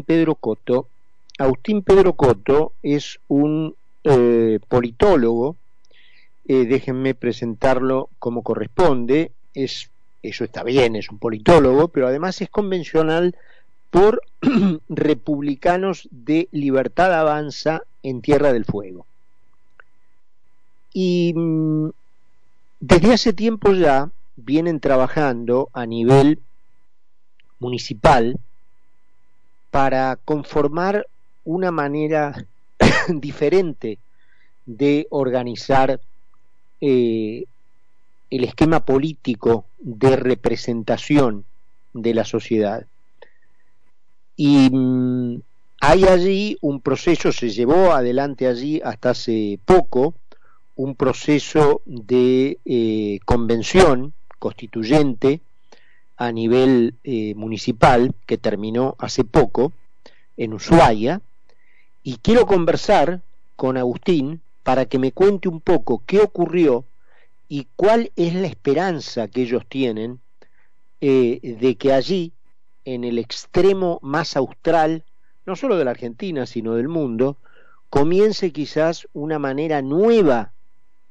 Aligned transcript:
Pedro 0.00 0.36
Coto. 0.36 0.88
Agustín 1.38 1.82
Pedro 1.82 2.14
Coto 2.14 2.72
es 2.82 3.20
un 3.28 3.74
eh, 4.04 4.58
politólogo, 4.68 5.56
eh, 6.48 6.64
déjenme 6.64 7.14
presentarlo 7.14 8.08
como 8.18 8.42
corresponde, 8.42 9.32
es, 9.54 9.90
eso 10.22 10.44
está 10.44 10.64
bien, 10.64 10.96
es 10.96 11.10
un 11.10 11.18
politólogo, 11.18 11.88
pero 11.88 12.06
además 12.08 12.40
es 12.40 12.48
convencional 12.48 13.36
por 13.90 14.22
republicanos 14.88 16.08
de 16.10 16.48
Libertad 16.50 17.12
Avanza 17.12 17.82
en 18.02 18.22
Tierra 18.22 18.52
del 18.52 18.64
Fuego. 18.64 19.04
Y 20.94 21.34
mm, 21.36 21.90
desde 22.80 23.12
hace 23.12 23.32
tiempo 23.32 23.72
ya 23.72 24.10
vienen 24.36 24.80
trabajando 24.80 25.68
a 25.72 25.86
nivel 25.86 26.40
municipal 27.60 28.40
para 29.72 30.16
conformar 30.16 31.06
una 31.44 31.70
manera 31.70 32.44
diferente 33.08 33.98
de 34.66 35.06
organizar 35.08 35.98
eh, 36.82 37.44
el 38.30 38.44
esquema 38.44 38.84
político 38.84 39.64
de 39.78 40.16
representación 40.16 41.46
de 41.94 42.12
la 42.12 42.26
sociedad. 42.26 42.84
Y 44.36 44.68
mm, 44.70 45.40
hay 45.80 46.04
allí 46.04 46.58
un 46.60 46.82
proceso, 46.82 47.32
se 47.32 47.48
llevó 47.48 47.92
adelante 47.92 48.46
allí 48.48 48.78
hasta 48.84 49.10
hace 49.10 49.58
poco, 49.64 50.14
un 50.76 50.96
proceso 50.96 51.80
de 51.86 52.58
eh, 52.66 53.20
convención 53.24 54.12
constituyente 54.38 55.40
a 56.22 56.30
nivel 56.30 56.94
eh, 57.02 57.34
municipal 57.34 58.14
que 58.26 58.38
terminó 58.38 58.94
hace 58.98 59.24
poco 59.24 59.72
en 60.36 60.52
Ushuaia 60.54 61.20
y 62.04 62.18
quiero 62.18 62.46
conversar 62.46 63.22
con 63.56 63.76
Agustín 63.76 64.40
para 64.62 64.86
que 64.86 65.00
me 65.00 65.10
cuente 65.10 65.48
un 65.48 65.60
poco 65.60 66.04
qué 66.06 66.20
ocurrió 66.20 66.84
y 67.48 67.66
cuál 67.74 68.12
es 68.14 68.34
la 68.34 68.46
esperanza 68.46 69.26
que 69.26 69.42
ellos 69.42 69.64
tienen 69.68 70.20
eh, 71.00 71.56
de 71.60 71.74
que 71.74 71.92
allí, 71.92 72.30
en 72.84 73.02
el 73.02 73.18
extremo 73.18 73.98
más 74.00 74.36
austral, 74.36 75.02
no 75.44 75.56
solo 75.56 75.76
de 75.76 75.84
la 75.84 75.90
Argentina, 75.90 76.46
sino 76.46 76.74
del 76.74 76.86
mundo, 76.86 77.36
comience 77.90 78.52
quizás 78.52 79.08
una 79.12 79.40
manera 79.40 79.82
nueva 79.82 80.52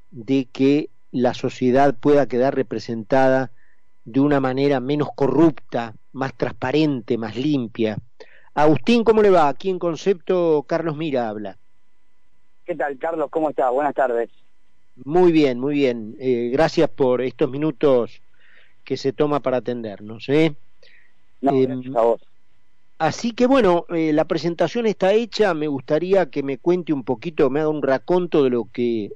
de 0.10 0.46
que 0.46 0.90
la 1.12 1.34
sociedad 1.34 1.96
pueda 1.96 2.28
quedar 2.28 2.56
representada 2.56 3.52
de 4.06 4.20
una 4.20 4.40
manera 4.40 4.80
menos 4.80 5.10
corrupta, 5.16 5.94
más 6.14 6.36
transparente, 6.36 7.18
más 7.18 7.36
limpia. 7.36 7.98
Agustín, 8.54 9.04
¿cómo 9.04 9.22
le 9.22 9.30
va? 9.30 9.48
Aquí 9.48 9.70
en 9.70 9.80
concepto 9.80 10.64
Carlos 10.68 10.98
Mira 10.98 11.30
habla. 11.30 11.58
¿Qué 12.66 12.76
tal, 12.76 12.98
Carlos? 12.98 13.30
¿Cómo 13.30 13.50
está? 13.50 13.70
Buenas 13.70 13.94
tardes. 13.94 14.30
Muy 15.04 15.32
bien, 15.32 15.60
muy 15.60 15.76
bien. 15.76 16.16
Eh, 16.20 16.50
gracias 16.52 16.90
por 16.90 17.22
estos 17.22 17.50
minutos 17.50 18.22
que 18.84 18.98
se 18.98 19.14
toma 19.14 19.40
para 19.40 19.58
atendernos. 19.58 20.28
¿eh? 20.30 20.56
No, 21.42 21.54
eh, 21.54 21.68
a 21.96 22.02
vos. 22.02 22.22
Así 22.98 23.32
que 23.32 23.48
bueno, 23.48 23.86
eh, 23.90 24.14
la 24.14 24.26
presentación 24.26 24.86
está 24.86 25.14
hecha. 25.14 25.54
Me 25.54 25.68
gustaría 25.68 26.30
que 26.30 26.44
me 26.44 26.60
cuente 26.60 26.94
un 26.94 27.04
poquito, 27.04 27.50
me 27.50 27.60
haga 27.60 27.70
un 27.70 27.82
raconto 27.82 28.44
de 28.44 28.52
lo 28.52 28.68
que 28.72 29.12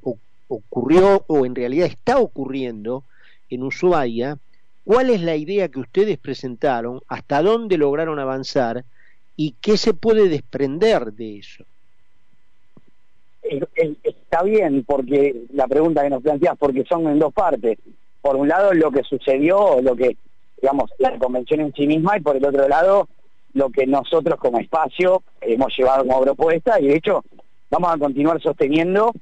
ocurrió 0.47 1.23
o 1.27 1.45
en 1.45 1.53
realidad 1.53 1.87
está 1.87 2.17
ocurriendo 2.17 3.03
en 3.49 3.61
Ushuaia, 3.61 4.39
cuál 4.85 5.09
es 5.09 5.21
la 5.21 5.35
idea 5.35 5.67
que 5.67 5.79
ustedes 5.79 6.17
presentaron, 6.17 7.01
hasta 7.07 7.41
dónde 7.41 7.77
lograron 7.77 8.19
avanzar 8.19 8.85
y 9.35 9.55
qué 9.59 9.75
se 9.75 9.93
puede 9.93 10.29
desprender 10.29 11.11
de 11.11 11.39
eso. 11.39 11.65
Está 14.03 14.43
bien, 14.43 14.83
porque 14.85 15.45
la 15.53 15.67
pregunta 15.67 16.03
que 16.03 16.09
nos 16.09 16.23
planteas, 16.23 16.57
porque 16.57 16.83
son 16.85 17.07
en 17.07 17.19
dos 17.19 17.33
partes. 17.33 17.77
Por 18.21 18.35
un 18.37 18.47
lado, 18.47 18.73
lo 18.73 18.91
que 18.91 19.03
sucedió, 19.03 19.81
lo 19.81 19.95
que, 19.95 20.17
digamos, 20.61 20.89
la 20.97 21.17
convención 21.19 21.59
en 21.59 21.73
sí 21.73 21.85
misma, 21.85 22.17
y 22.17 22.21
por 22.21 22.35
el 22.35 22.45
otro 22.45 22.67
lado, 22.67 23.07
lo 23.53 23.69
que 23.69 23.85
nosotros 23.85 24.39
como 24.39 24.59
espacio 24.59 25.23
hemos 25.41 25.75
llevado 25.77 26.05
como 26.05 26.21
propuesta, 26.21 26.79
y 26.79 26.87
de 26.87 26.95
hecho, 26.95 27.23
vamos 27.69 27.93
a 27.93 27.97
continuar 27.97 28.41
sosteniendo 28.41 29.13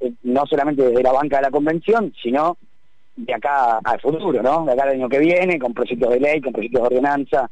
eh, 0.00 0.12
no 0.22 0.44
solamente 0.46 0.82
desde 0.82 1.02
la 1.02 1.12
banca 1.12 1.36
de 1.36 1.42
la 1.42 1.50
convención, 1.50 2.12
sino 2.20 2.56
de 3.18 3.34
acá 3.34 3.80
al 3.82 4.00
futuro, 4.00 4.42
¿no? 4.42 4.64
De 4.64 4.72
acá 4.72 4.84
al 4.84 4.90
año 4.90 5.08
que 5.08 5.18
viene, 5.18 5.58
con 5.58 5.74
proyectos 5.74 6.10
de 6.10 6.20
ley, 6.20 6.40
con 6.40 6.52
proyectos 6.52 6.82
de 6.82 6.86
ordenanza. 6.86 7.50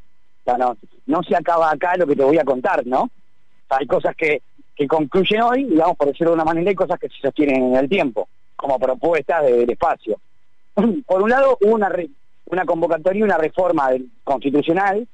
no, 1.06 1.22
se 1.22 1.37
acaba 1.37 1.71
acá 1.71 1.97
lo 1.97 2.06
que 2.06 2.15
te 2.15 2.25
voy 2.25 2.38
a 2.38 2.44
contar, 2.44 2.87
¿no? 2.87 3.10
hay 3.69 3.87
cosas 3.87 4.15
que, 4.15 4.43
que 4.77 4.87
concluyen 4.87 5.43
hoy, 5.43 5.65
digamos, 5.65 5.97
por 5.97 6.06
decirlo 6.06 6.31
de 6.31 6.34
una 6.37 6.44
manera, 6.44 6.71
hay 6.71 6.77
cosas 6.77 7.00
que 7.00 7.09
se 7.09 7.19
sostienen 7.21 7.65
en 7.65 7.77
el 7.77 7.88
tiempo, 7.88 8.28
como 8.54 8.78
propuestas 8.78 9.43
del 9.44 9.69
espacio. 9.69 10.21
por 11.06 11.22
un 11.22 11.31
lado, 11.31 11.59
hubo 11.60 11.75
una, 11.75 11.91
una 12.47 12.65
convocatoria 12.65 13.19
y 13.19 13.22
una 13.25 13.38
reforma 13.38 13.88
constitucional 14.22 15.06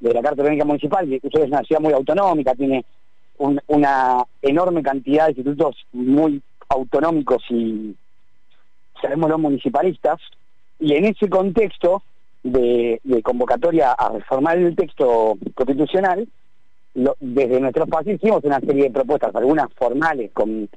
de 0.00 0.14
la 0.14 0.20
Carta 0.20 0.42
Orgánica 0.42 0.64
Municipal, 0.64 1.08
que 1.08 1.20
es 1.22 1.48
una 1.48 1.62
ciudad 1.62 1.80
muy 1.80 1.92
autonómica, 1.92 2.56
tiene 2.56 2.84
una 3.38 4.24
enorme 4.40 4.82
cantidad 4.82 5.26
de 5.26 5.32
institutos 5.32 5.76
muy 5.92 6.42
autonómicos 6.68 7.44
y, 7.50 7.94
sabemos 9.02 9.28
los 9.28 9.40
municipalistas, 9.40 10.18
y 10.78 10.94
en 10.94 11.04
ese 11.04 11.28
contexto 11.28 12.02
de, 12.42 13.00
convocatoria 13.22 13.92
a 13.92 14.10
reformar 14.10 14.58
el 14.58 14.74
texto 14.74 15.36
constitucional, 15.54 16.26
desde 16.94 17.60
nuestro 17.60 17.84
espacio 17.84 18.14
hicimos 18.14 18.44
una 18.44 18.60
serie 18.60 18.84
de 18.84 18.90
propuestas, 18.90 19.34
algunas 19.34 19.72
formales 19.74 20.30
con, 20.32 20.68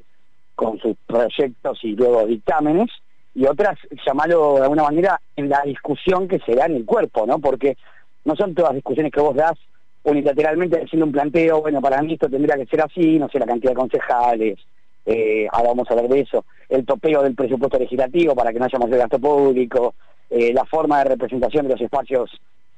con 0.55 0.79
sus 0.79 0.95
proyectos 1.05 1.79
y 1.83 1.95
luego 1.95 2.25
dictámenes, 2.25 2.89
y 3.33 3.45
otras, 3.45 3.77
llamarlo 4.05 4.55
de 4.55 4.63
alguna 4.63 4.83
manera, 4.83 5.19
en 5.35 5.49
la 5.49 5.61
discusión 5.65 6.27
que 6.27 6.39
se 6.39 6.55
da 6.55 6.65
en 6.65 6.75
el 6.75 6.85
cuerpo, 6.85 7.25
¿no? 7.25 7.39
Porque 7.39 7.77
no 8.23 8.35
son 8.35 8.55
todas 8.55 8.73
discusiones 8.73 9.11
que 9.11 9.19
vos 9.19 9.35
das 9.35 9.57
unilateralmente 10.03 10.81
haciendo 10.81 11.05
un 11.05 11.11
planteo, 11.11 11.61
bueno, 11.61 11.81
para 11.81 12.01
mí 12.01 12.13
esto 12.13 12.29
tendría 12.29 12.55
que 12.55 12.67
ser 12.67 12.81
así, 12.81 13.17
no 13.19 13.27
sé, 13.27 13.39
la 13.39 13.45
cantidad 13.45 13.71
de 13.71 13.77
concejales, 13.77 14.59
eh, 15.05 15.47
ahora 15.51 15.69
vamos 15.69 15.89
a 15.89 15.93
hablar 15.93 16.09
de 16.09 16.21
eso, 16.21 16.45
el 16.69 16.85
topeo 16.85 17.21
del 17.21 17.35
presupuesto 17.35 17.77
legislativo 17.77 18.35
para 18.35 18.51
que 18.51 18.59
no 18.59 18.65
haya 18.65 18.79
más 18.79 18.89
gasto 18.89 19.19
público, 19.19 19.93
eh, 20.29 20.53
la 20.53 20.65
forma 20.65 20.99
de 20.99 21.09
representación 21.09 21.67
de 21.67 21.73
los 21.73 21.81
espacios 21.81 22.31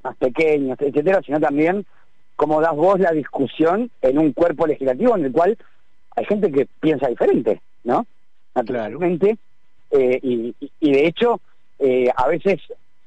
más 0.03 0.15
pequeños, 0.17 0.77
etcétera, 0.79 1.21
sino 1.25 1.39
también 1.39 1.85
cómo 2.35 2.61
das 2.61 2.75
vos 2.75 2.99
la 2.99 3.11
discusión 3.11 3.89
en 4.01 4.19
un 4.19 4.33
cuerpo 4.33 4.67
legislativo 4.67 5.15
en 5.15 5.25
el 5.25 5.31
cual 5.31 5.57
hay 6.15 6.25
gente 6.25 6.51
que 6.51 6.67
piensa 6.79 7.07
diferente, 7.07 7.61
¿no? 7.83 8.05
Naturalmente, 8.53 9.37
eh, 9.91 10.19
y, 10.21 10.55
y, 10.59 10.91
de 10.91 11.07
hecho, 11.07 11.39
a 12.15 12.27
veces 12.27 12.59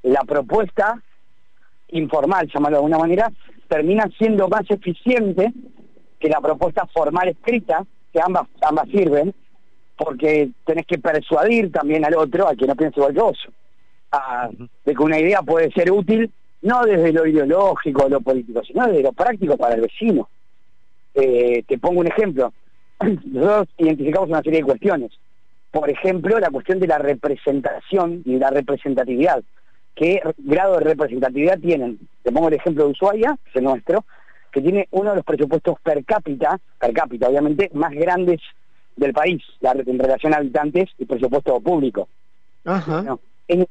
la 0.03 0.23
propuesta 0.23 1.03
informal, 1.89 2.49
llamarlo 2.53 2.79
de 2.79 2.85
alguna 2.85 2.99
manera, 2.99 3.33
termina 3.69 4.09
siendo 4.17 4.49
más 4.49 4.63
eficiente 4.71 5.53
que 6.19 6.29
la 6.29 6.41
propuesta 6.41 6.87
formal 6.87 7.29
escrita, 7.29 7.85
que 8.13 8.21
ambas, 8.21 8.47
ambas 8.63 8.89
sirven, 8.89 9.35
porque 9.97 10.51
tenés 10.65 10.87
que 10.87 10.99
persuadir 10.99 11.71
también 11.71 12.05
al 12.05 12.15
otro, 12.15 12.49
a 12.49 12.55
que 12.55 12.67
no 12.67 12.75
piense 12.75 12.99
igual 12.99 13.15
que 13.15 13.21
vos, 13.21 13.39
de 14.85 14.95
que 14.95 15.03
una 15.03 15.19
idea 15.19 15.43
puede 15.43 15.71
ser 15.73 15.93
útil, 15.93 16.31
no 16.63 16.85
desde 16.85 17.13
lo 17.13 17.27
ideológico 17.27 18.05
o 18.05 18.09
lo 18.09 18.21
político, 18.21 18.63
sino 18.65 18.87
desde 18.87 19.03
lo 19.03 19.13
práctico 19.13 19.57
para 19.57 19.75
el 19.75 19.83
vecino. 19.83 20.29
Eh, 21.15 21.65
te 21.67 21.79
pongo 21.79 22.01
un 22.01 22.07
ejemplo. 22.07 22.53
Nosotros 23.25 23.69
identificamos 23.79 24.29
una 24.29 24.43
serie 24.43 24.61
de 24.61 24.67
cuestiones. 24.67 25.13
Por 25.71 25.89
ejemplo, 25.89 26.39
la 26.39 26.51
cuestión 26.51 26.81
de 26.81 26.87
la 26.87 26.99
representación 26.99 28.23
y 28.25 28.39
la 28.39 28.51
representatividad. 28.51 29.43
¿Qué 29.95 30.21
grado 30.39 30.79
de 30.79 30.85
representatividad 30.85 31.59
tienen? 31.59 31.99
Te 32.23 32.33
pongo 32.33 32.49
el 32.49 32.55
ejemplo 32.55 32.85
de 32.85 32.91
Ushuaia, 32.91 33.37
que 33.45 33.51
es 33.51 33.57
el 33.57 33.65
nuestro, 33.65 34.05
que 34.51 34.61
tiene 34.61 34.89
uno 34.91 35.11
de 35.11 35.17
los 35.17 35.25
presupuestos 35.25 35.79
per 35.83 36.05
cápita, 36.05 36.61
per 36.79 36.93
cápita 36.93 37.29
obviamente, 37.29 37.71
más 37.75 37.93
grandes 37.93 38.41
del 38.97 39.13
país, 39.13 39.43
en 39.63 39.99
relación 39.99 40.35
a 40.35 40.39
habitantes 40.39 40.91
y 40.99 41.05
presupuesto 41.05 41.59
público. 41.61 42.09
Ajá. 42.65 43.19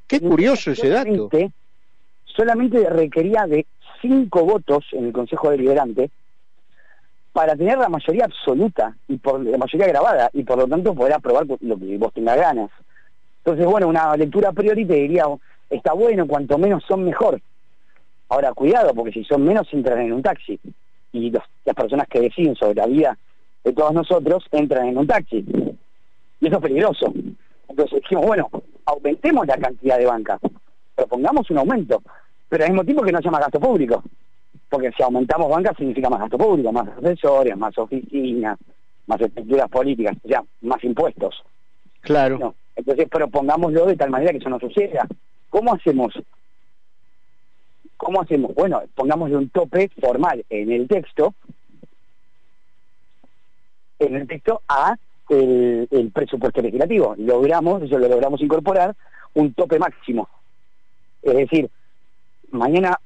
Qué 0.07 0.19
curioso 0.19 0.71
ese 0.71 0.89
dato. 0.89 1.29
Solamente 2.25 2.89
requería 2.89 3.45
de 3.47 3.65
cinco 4.01 4.45
votos 4.45 4.85
en 4.91 5.05
el 5.05 5.13
Consejo 5.13 5.49
Deliberante 5.51 6.09
para 7.31 7.55
tener 7.55 7.77
la 7.77 7.89
mayoría 7.89 8.25
absoluta 8.25 8.95
y 9.07 9.17
por 9.17 9.43
la 9.43 9.57
mayoría 9.57 9.87
grabada 9.87 10.29
y 10.33 10.43
por 10.43 10.57
lo 10.57 10.67
tanto 10.67 10.95
poder 10.95 11.13
aprobar 11.13 11.45
lo 11.45 11.77
que 11.77 11.97
vos 11.97 12.13
tengas 12.13 12.37
ganas. 12.37 12.69
Entonces, 13.43 13.65
bueno, 13.65 13.87
una 13.87 14.15
lectura 14.17 14.49
a 14.49 14.53
priori 14.53 14.85
te 14.85 14.95
diría, 14.95 15.25
está 15.69 15.93
bueno, 15.93 16.27
cuanto 16.27 16.57
menos 16.57 16.83
son 16.87 17.03
mejor. 17.03 17.41
Ahora, 18.29 18.53
cuidado, 18.53 18.93
porque 18.93 19.11
si 19.11 19.23
son 19.23 19.43
menos 19.43 19.67
entran 19.73 20.01
en 20.01 20.13
un 20.13 20.21
taxi. 20.21 20.59
Y 21.11 21.31
las 21.31 21.75
personas 21.75 22.07
que 22.07 22.21
deciden 22.21 22.55
sobre 22.55 22.75
la 22.75 22.85
vida 22.85 23.17
de 23.63 23.73
todos 23.73 23.93
nosotros 23.93 24.45
entran 24.51 24.87
en 24.87 24.97
un 24.97 25.07
taxi. 25.07 25.43
Y 26.39 26.47
eso 26.47 26.55
es 26.57 26.61
peligroso. 26.61 27.11
Entonces 27.67 28.01
dijimos, 28.01 28.25
bueno, 28.25 28.49
aumentemos 28.85 29.47
la 29.47 29.57
cantidad 29.57 29.97
de 29.97 30.05
bancas, 30.05 30.39
propongamos 30.95 31.49
un 31.49 31.57
aumento, 31.57 32.01
pero 32.47 32.63
al 32.63 32.71
mismo 32.71 32.83
tiempo 32.83 33.03
que 33.03 33.11
no 33.11 33.17
haya 33.17 33.31
más 33.31 33.41
gasto 33.41 33.59
público. 33.59 34.03
porque 34.69 34.91
si 34.95 35.01
aumentamos 35.01 35.49
bancas 35.49 35.75
significa 35.77 36.09
más 36.09 36.19
gasto 36.19 36.37
público, 36.37 36.71
más 36.71 36.87
asesores, 36.97 37.57
más 37.57 37.75
oficinas, 37.77 38.57
más 39.07 39.19
estructuras 39.19 39.67
políticas, 39.69 40.15
o 40.23 40.27
sea, 40.27 40.43
más 40.61 40.83
impuestos. 40.83 41.43
Claro. 42.01 42.53
entonces 42.75 43.07
propongámoslo 43.09 43.85
de 43.87 43.95
tal 43.95 44.09
manera 44.09 44.31
que 44.31 44.37
eso 44.37 44.49
no 44.49 44.59
suceda. 44.59 45.07
¿Cómo 45.49 45.73
hacemos? 45.73 46.13
¿Cómo 47.99 48.21
hacemos? 48.21 48.55
Bueno, 48.55 48.81
pongámosle 48.95 49.35
un 49.35 49.49
tope 49.49 49.89
formal 49.99 50.45
en 50.49 50.71
el 50.71 50.87
texto, 50.87 51.33
en 53.99 54.15
el 54.15 54.25
texto 54.25 54.61
a 54.69 54.95
el, 55.27 56.09
presupuesto 56.13 56.61
legislativo. 56.61 57.13
Logramos, 57.17 57.83
eso 57.83 57.99
lo 57.99 58.07
logramos 58.07 58.39
incorporar, 58.39 58.95
un 59.33 59.53
tope 59.53 59.77
máximo. 59.79 60.29
Es 61.21 61.35
decir, 61.35 61.69
mañana 62.51 62.97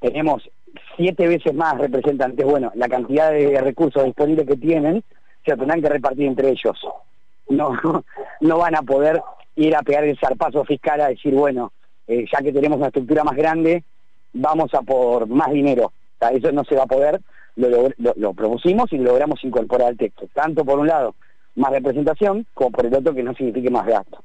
tenemos 0.00 0.48
siete 0.96 1.28
veces 1.28 1.52
más 1.52 1.76
representantes. 1.76 2.46
Bueno, 2.46 2.72
la 2.74 2.88
cantidad 2.88 3.30
de 3.30 3.60
recursos 3.60 4.02
disponibles 4.02 4.46
que 4.46 4.56
tienen 4.56 5.04
se 5.44 5.54
tendrán 5.58 5.82
que 5.82 5.90
repartir 5.90 6.26
entre 6.26 6.48
ellos. 6.48 6.78
No, 7.50 7.74
no 8.40 8.58
van 8.58 8.76
a 8.76 8.82
poder 8.82 9.20
ir 9.56 9.76
a 9.76 9.82
pegar 9.82 10.04
el 10.04 10.18
zarpazo 10.18 10.64
fiscal 10.64 11.02
a 11.02 11.08
decir, 11.08 11.34
bueno, 11.34 11.74
eh, 12.06 12.24
ya 12.32 12.38
que 12.40 12.50
tenemos 12.50 12.78
una 12.78 12.86
estructura 12.86 13.24
más 13.24 13.36
grande, 13.36 13.84
vamos 14.36 14.72
a 14.74 14.82
por 14.82 15.26
más 15.26 15.50
dinero. 15.50 15.92
eso 16.32 16.52
no 16.52 16.64
se 16.64 16.76
va 16.76 16.84
a 16.84 16.86
poder, 16.86 17.20
lo, 17.56 17.90
lo, 17.98 18.34
propusimos 18.34 18.92
y 18.92 18.98
lo 18.98 19.04
logramos 19.04 19.42
incorporar 19.44 19.88
al 19.88 19.96
texto. 19.96 20.28
Tanto 20.34 20.64
por 20.64 20.78
un 20.78 20.86
lado, 20.86 21.14
más 21.56 21.72
representación, 21.72 22.46
como 22.54 22.70
por 22.70 22.86
el 22.86 22.94
otro 22.94 23.14
que 23.14 23.22
no 23.22 23.34
signifique 23.34 23.70
más 23.70 23.86
gasto. 23.86 24.22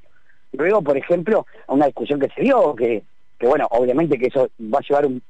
Luego, 0.54 0.82
por 0.82 0.98
ejemplo, 0.98 1.46
una 1.68 1.86
discusión 1.86 2.20
que 2.20 2.30
se 2.36 2.42
dio, 2.42 2.76
que, 2.76 3.04
que 3.40 3.48
bueno, 3.48 3.68
obviamente 3.72 4.18
que 4.18 4.28
eso 4.28 4.50
va 4.62 4.80
a 4.80 4.88
llevar 4.88 5.06
un, 5.06 5.22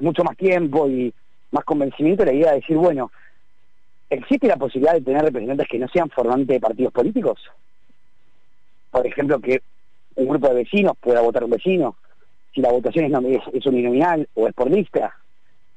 mucho 0.00 0.24
más 0.24 0.36
tiempo 0.36 0.88
y 0.88 1.14
más 1.52 1.64
convencimiento, 1.64 2.24
la 2.24 2.32
idea 2.32 2.50
de 2.50 2.60
decir, 2.60 2.76
bueno, 2.76 3.12
¿existe 4.10 4.48
la 4.48 4.56
posibilidad 4.56 4.94
de 4.94 5.02
tener 5.02 5.22
representantes 5.22 5.68
que 5.68 5.78
no 5.78 5.86
sean 5.88 6.10
formalmente 6.10 6.54
de 6.54 6.60
partidos 6.60 6.92
políticos? 6.92 7.40
Por 8.90 9.06
ejemplo, 9.06 9.38
que 9.38 9.62
un 10.16 10.28
grupo 10.28 10.48
de 10.48 10.54
vecinos 10.54 10.96
pueda 11.00 11.20
votar 11.20 11.44
un 11.44 11.50
vecino, 11.50 11.96
si 12.54 12.60
la 12.60 12.70
votación 12.70 13.06
es, 13.26 13.40
es, 13.52 13.66
uninominal 13.66 14.28
o 14.34 14.46
es 14.46 14.54
por 14.54 14.70
lista. 14.70 15.14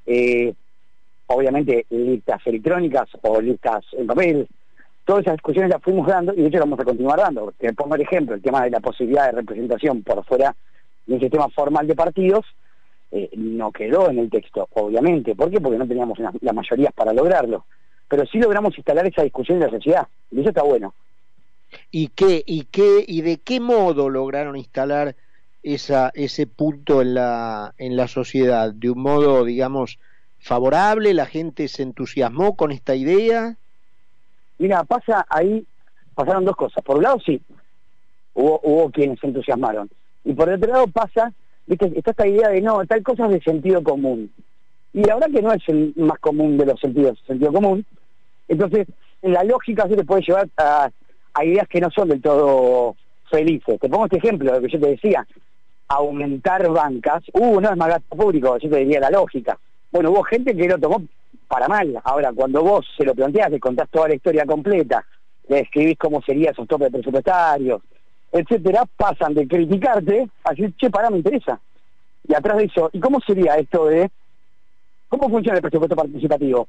Eh, 0.06 0.53
obviamente 1.27 1.85
listas 1.89 2.45
electrónicas 2.45 3.09
o 3.21 3.41
listas 3.41 3.83
en 3.94 4.07
papel, 4.07 4.47
todas 5.03 5.24
esas 5.24 5.35
discusiones 5.35 5.71
las 5.71 5.81
fuimos 5.81 6.07
dando 6.07 6.33
y 6.33 6.41
de 6.41 6.47
hecho 6.47 6.59
las 6.59 6.65
vamos 6.65 6.79
a 6.79 6.85
continuar 6.85 7.19
dando. 7.19 7.53
Te 7.57 7.74
pongo 7.74 7.95
el 7.95 8.01
ejemplo, 8.01 8.35
el 8.35 8.41
tema 8.41 8.63
de 8.63 8.69
la 8.69 8.79
posibilidad 8.79 9.25
de 9.25 9.39
representación 9.39 10.03
por 10.03 10.24
fuera 10.25 10.56
de 11.06 11.13
un 11.13 11.19
sistema 11.19 11.50
formal 11.50 11.88
de 11.88 11.95
partidos, 11.95 12.45
eh, 13.12 13.29
no 13.35 13.71
quedó 13.71 14.09
en 14.09 14.19
el 14.19 14.29
texto, 14.29 14.68
obviamente. 14.74 15.35
¿Por 15.35 15.50
qué? 15.50 15.59
Porque 15.59 15.77
no 15.77 15.88
teníamos 15.88 16.19
las 16.19 16.56
mayorías 16.56 16.94
para 16.94 17.13
lograrlo. 17.13 17.65
Pero 18.09 18.25
sí 18.25 18.38
logramos 18.38 18.77
instalar 18.77 19.06
esa 19.07 19.24
discusión 19.24 19.57
en 19.57 19.65
la 19.65 19.69
sociedad, 19.69 20.07
y 20.31 20.39
eso 20.39 20.50
está 20.50 20.63
bueno. 20.63 20.94
¿Y 21.91 22.09
qué, 22.09 22.44
y 22.45 22.65
qué, 22.65 23.03
y 23.06 23.21
de 23.21 23.38
qué 23.38 23.59
modo 23.59 24.09
lograron 24.09 24.56
instalar 24.56 25.15
esa, 25.73 26.11
ese 26.13 26.47
punto 26.47 27.01
en 27.01 27.13
la, 27.13 27.73
en 27.77 27.95
la 27.95 28.07
sociedad? 28.07 28.73
¿De 28.73 28.89
un 28.89 29.01
modo, 29.01 29.43
digamos, 29.43 29.99
favorable? 30.39 31.13
¿La 31.13 31.25
gente 31.25 31.67
se 31.67 31.83
entusiasmó 31.83 32.55
con 32.55 32.71
esta 32.71 32.95
idea? 32.95 33.55
Mira, 34.59 34.83
pasa 34.83 35.25
ahí, 35.29 35.65
pasaron 36.15 36.45
dos 36.45 36.55
cosas. 36.55 36.83
Por 36.83 36.97
un 36.97 37.03
lado, 37.03 37.19
sí, 37.25 37.41
hubo, 38.33 38.59
hubo 38.63 38.89
quienes 38.91 39.19
se 39.19 39.27
entusiasmaron. 39.27 39.89
Y 40.23 40.33
por 40.33 40.49
otro 40.49 40.71
lado 40.71 40.87
pasa, 40.87 41.31
viste, 41.65 41.91
está 41.95 42.11
esta 42.11 42.27
idea 42.27 42.49
de 42.49 42.61
no, 42.61 42.85
tal 42.85 43.03
cosa 43.03 43.25
es 43.25 43.31
de 43.31 43.41
sentido 43.41 43.83
común. 43.83 44.31
Y 44.93 45.03
la 45.03 45.15
verdad 45.15 45.31
que 45.31 45.41
no 45.41 45.53
es 45.53 45.63
el 45.67 45.93
más 45.95 46.19
común 46.19 46.57
de 46.57 46.65
los 46.65 46.79
sentidos, 46.79 47.19
sentido 47.27 47.53
común. 47.53 47.85
Entonces, 48.47 48.87
la 49.21 49.43
lógica 49.43 49.87
se 49.87 49.95
te 49.95 50.03
puede 50.03 50.23
llevar 50.23 50.49
a, 50.57 50.89
ideas 51.43 51.67
que 51.67 51.79
no 51.79 51.91
son 51.91 52.09
del 52.09 52.21
todo 52.21 52.95
felices. 53.29 53.79
Te 53.79 53.89
pongo 53.89 54.05
este 54.05 54.17
ejemplo, 54.17 54.51
lo 54.51 54.61
que 54.61 54.69
yo 54.69 54.79
te 54.79 54.89
decía, 54.89 55.27
aumentar 55.88 56.68
bancas, 56.69 57.24
uh, 57.34 57.60
no 57.62 57.69
es 57.69 57.78
más 57.78 57.89
gasto 57.89 58.16
público, 58.16 58.57
yo 58.57 58.69
te 58.69 58.78
diría 58.78 59.00
la 59.00 59.10
lógica. 59.10 59.57
Bueno, 59.92 60.12
hubo 60.12 60.24
gente 60.24 60.56
que 60.56 60.68
lo 60.68 60.78
tomó 60.78 61.01
para 61.48 61.68
mal. 61.68 62.00
Ahora, 62.04 62.31
cuando 62.34 62.62
vos 62.62 62.86
se 62.98 63.06
lo 63.06 63.16
planteas, 63.16 63.51
le 63.51 63.60
contás 63.60 63.89
toda 63.89 64.10
la 64.10 64.16
historia 64.16 64.45
completa, 64.45 65.06
le 65.48 65.62
escribís 65.62 65.98
cómo 65.98 66.22
serían 66.22 66.54
esos 66.54 66.68
topes 66.68 66.92
presupuestarios, 66.92 67.81
etcétera, 68.31 68.84
pasan 68.98 69.34
de 69.34 69.48
criticarte 69.48 70.28
a 70.44 70.50
decir, 70.51 70.74
che, 70.78 70.89
pará, 70.89 71.10
me 71.10 71.18
interesa. 71.18 71.60
Y 72.28 72.34
atrás 72.34 72.57
de 72.57 72.66
eso, 72.66 72.89
¿y 72.92 73.00
cómo 73.00 73.22
sería 73.22 73.56
esto 73.56 73.86
de 73.86 74.10
cómo 75.07 75.30
funciona 75.30 75.57
el 75.57 75.62
presupuesto 75.62 75.95
participativo? 75.95 76.68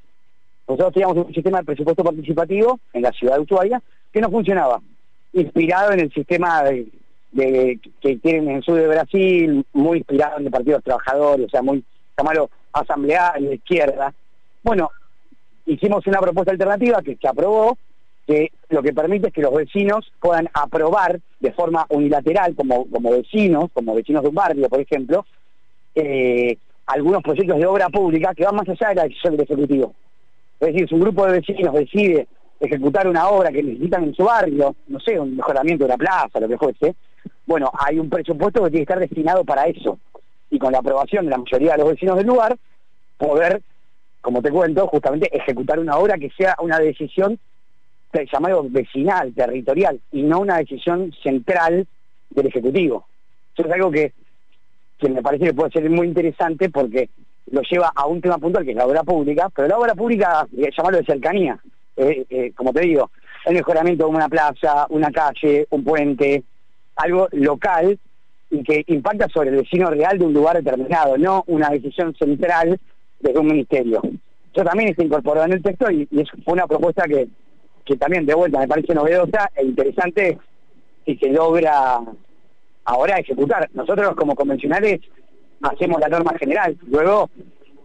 Nosotros 0.69 0.93
teníamos 0.93 1.27
un 1.27 1.35
sistema 1.35 1.59
de 1.59 1.65
presupuesto 1.65 2.05
participativo 2.05 2.79
en 2.93 3.03
la 3.03 3.11
ciudad 3.11 3.37
de 3.37 3.41
Ushuaia 3.41 3.83
que 4.13 4.21
no 4.21 4.31
funcionaba, 4.31 4.81
inspirado 5.33 5.93
en 5.93 6.01
el 6.01 6.13
sistema 6.13 6.63
de, 6.63 6.87
que 7.35 8.17
tienen 8.23 8.49
en 8.49 8.57
el 8.57 8.63
sur 8.63 8.77
de 8.77 8.89
Brasil, 8.89 9.65
muy 9.73 9.99
inspirado 9.99 10.39
en 10.39 10.47
el 10.47 10.51
Partido 10.51 10.73
de 10.73 10.79
los 10.79 10.85
Trabajadores, 10.85 11.47
o 11.47 11.51
sea, 11.51 11.63
muy, 11.63 11.85
llamarlo 12.17 12.51
asambleario, 12.73 13.49
de 13.49 13.55
izquierda, 13.57 14.13
bueno, 14.63 14.91
hicimos 15.67 16.07
una 16.07 16.21
propuesta 16.21 16.53
alternativa 16.53 17.03
que 17.03 17.17
se 17.17 17.29
aprobó, 17.29 17.79
que 18.27 18.53
lo 18.69 18.83
que 18.83 18.93
permite 18.93 19.29
es 19.29 19.33
que 19.33 19.43
los 19.43 19.55
vecinos 19.55 20.13
puedan 20.21 20.49
aprobar 20.53 21.21
de 21.41 21.53
forma 21.53 21.87
unilateral, 21.89 22.55
como, 22.55 22.89
como 22.91 23.11
vecinos, 23.11 23.71
como 23.73 23.95
vecinos 23.95 24.23
de 24.23 24.29
un 24.29 24.35
barrio, 24.35 24.69
por 24.69 24.81
ejemplo, 24.81 25.25
eh, 25.95 26.59
algunos 26.87 27.23
proyectos 27.23 27.59
de 27.59 27.67
obra 27.67 27.89
pública 27.89 28.35
que 28.35 28.45
van 28.45 28.57
más 28.57 28.69
allá 28.69 28.89
de 28.89 28.95
la 28.95 29.05
decisión 29.05 29.37
del 29.37 29.45
Ejecutivo. 29.45 29.95
Es 30.61 30.73
decir, 30.73 30.89
si 30.89 30.95
un 30.95 31.01
grupo 31.01 31.27
de 31.27 31.41
vecinos 31.41 31.75
decide 31.75 32.27
ejecutar 32.61 33.07
una 33.07 33.29
obra 33.29 33.51
que 33.51 33.63
necesitan 33.63 34.05
en 34.05 34.15
su 34.15 34.25
barrio, 34.25 34.75
no 34.89 35.01
sé, 35.01 35.19
un 35.19 35.37
mejoramiento 35.37 35.85
de 35.85 35.89
la 35.89 35.97
plaza, 35.97 36.41
lo 36.41 36.49
que 36.49 36.59
fuese, 36.59 36.95
bueno, 37.47 37.71
hay 37.79 37.99
un 37.99 38.11
presupuesto 38.11 38.63
que 38.65 38.71
tiene 38.71 38.87
que 38.87 38.93
estar 38.93 39.01
destinado 39.01 39.45
para 39.45 39.65
eso. 39.65 39.99
Y 40.51 40.59
con 40.59 40.73
la 40.73 40.79
aprobación 40.79 41.25
de 41.25 41.31
la 41.31 41.39
mayoría 41.39 41.73
de 41.73 41.79
los 41.79 41.89
vecinos 41.89 42.17
del 42.17 42.27
lugar, 42.27 42.57
poder 43.17 43.63
como 44.21 44.43
te 44.43 44.51
cuento, 44.51 44.87
justamente 44.89 45.35
ejecutar 45.35 45.79
una 45.79 45.97
obra 45.97 46.19
que 46.19 46.31
sea 46.37 46.57
una 46.61 46.79
decisión 46.79 47.39
llamado 48.33 48.67
vecinal, 48.69 49.33
territorial, 49.33 50.01
y 50.13 50.23
no 50.23 50.41
una 50.41 50.59
decisión 50.59 51.13
central 51.23 51.87
del 52.31 52.47
Ejecutivo. 52.47 53.07
Eso 53.57 53.67
es 53.67 53.73
algo 53.73 53.91
que, 53.91 54.13
que 54.99 55.09
me 55.09 55.23
parece 55.23 55.47
que 55.47 55.55
puede 55.55 55.71
ser 55.71 55.89
muy 55.89 56.09
interesante 56.09 56.69
porque 56.69 57.11
lo 57.51 57.63
lleva 57.63 57.93
a 57.95 58.07
un 58.07 58.21
tema 58.21 58.39
puntual 58.39 58.65
que 58.65 58.73
es 58.73 58.77
la 58.77 58.87
obra 58.87 59.03
pública, 59.03 59.49
pero 59.55 59.69
la 59.69 59.79
obra 59.79 59.95
pública, 59.95 60.47
llamarlo 60.53 60.99
de 60.99 61.05
cercanía, 61.05 61.59
eh, 61.97 62.27
eh, 62.29 62.53
como 62.55 62.73
te 62.73 62.81
digo, 62.81 63.11
el 63.47 63.55
mejoramiento 63.55 64.05
de 64.05 64.11
una 64.11 64.29
plaza, 64.29 64.87
una 64.91 65.11
calle, 65.11 65.67
un 65.71 65.85
puente, 65.85 66.43
algo 66.99 67.29
local 67.33 67.99
y 68.51 68.63
que 68.63 68.85
impacta 68.89 69.29
sobre 69.29 69.51
el 69.51 69.57
vecino 69.57 69.91
real 69.91 70.19
de 70.19 70.25
un 70.25 70.33
lugar 70.33 70.57
determinado, 70.57 71.17
no 71.17 71.45
una 71.47 71.71
decisión 71.71 72.15
central 72.15 72.79
desde 73.21 73.39
un 73.39 73.47
ministerio. 73.47 74.03
Yo 74.55 74.65
también 74.65 74.91
está 74.91 75.05
incorporado 75.05 75.47
en 75.47 75.53
el 75.55 75.63
texto 75.63 75.91
y, 75.91 76.09
es 76.11 76.29
una 76.47 76.67
propuesta 76.67 77.05
que, 77.07 77.29
que 77.85 77.97
también 77.97 78.27
de 78.27 78.35
vuelta 78.35 78.59
me 78.59 78.69
parece 78.69 78.95
novedosa 78.95 79.51
e 79.55 79.65
interesante 79.65 80.39
y 81.05 81.17
se 81.17 81.29
logra 81.29 82.01
ahora 82.85 83.19
ejecutar. 83.19 83.69
Nosotros 83.75 84.15
como 84.17 84.35
convencionales 84.35 85.01
hacemos 85.63 86.01
la 86.01 86.09
norma 86.09 86.37
general, 86.39 86.77
luego 86.89 87.31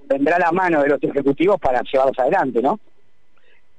vendrá 0.07 0.39
la 0.39 0.51
mano 0.51 0.81
de 0.81 0.89
los 0.89 1.03
ejecutivos 1.03 1.59
para 1.59 1.81
llevarlos 1.81 2.17
adelante, 2.19 2.61
¿no? 2.61 2.79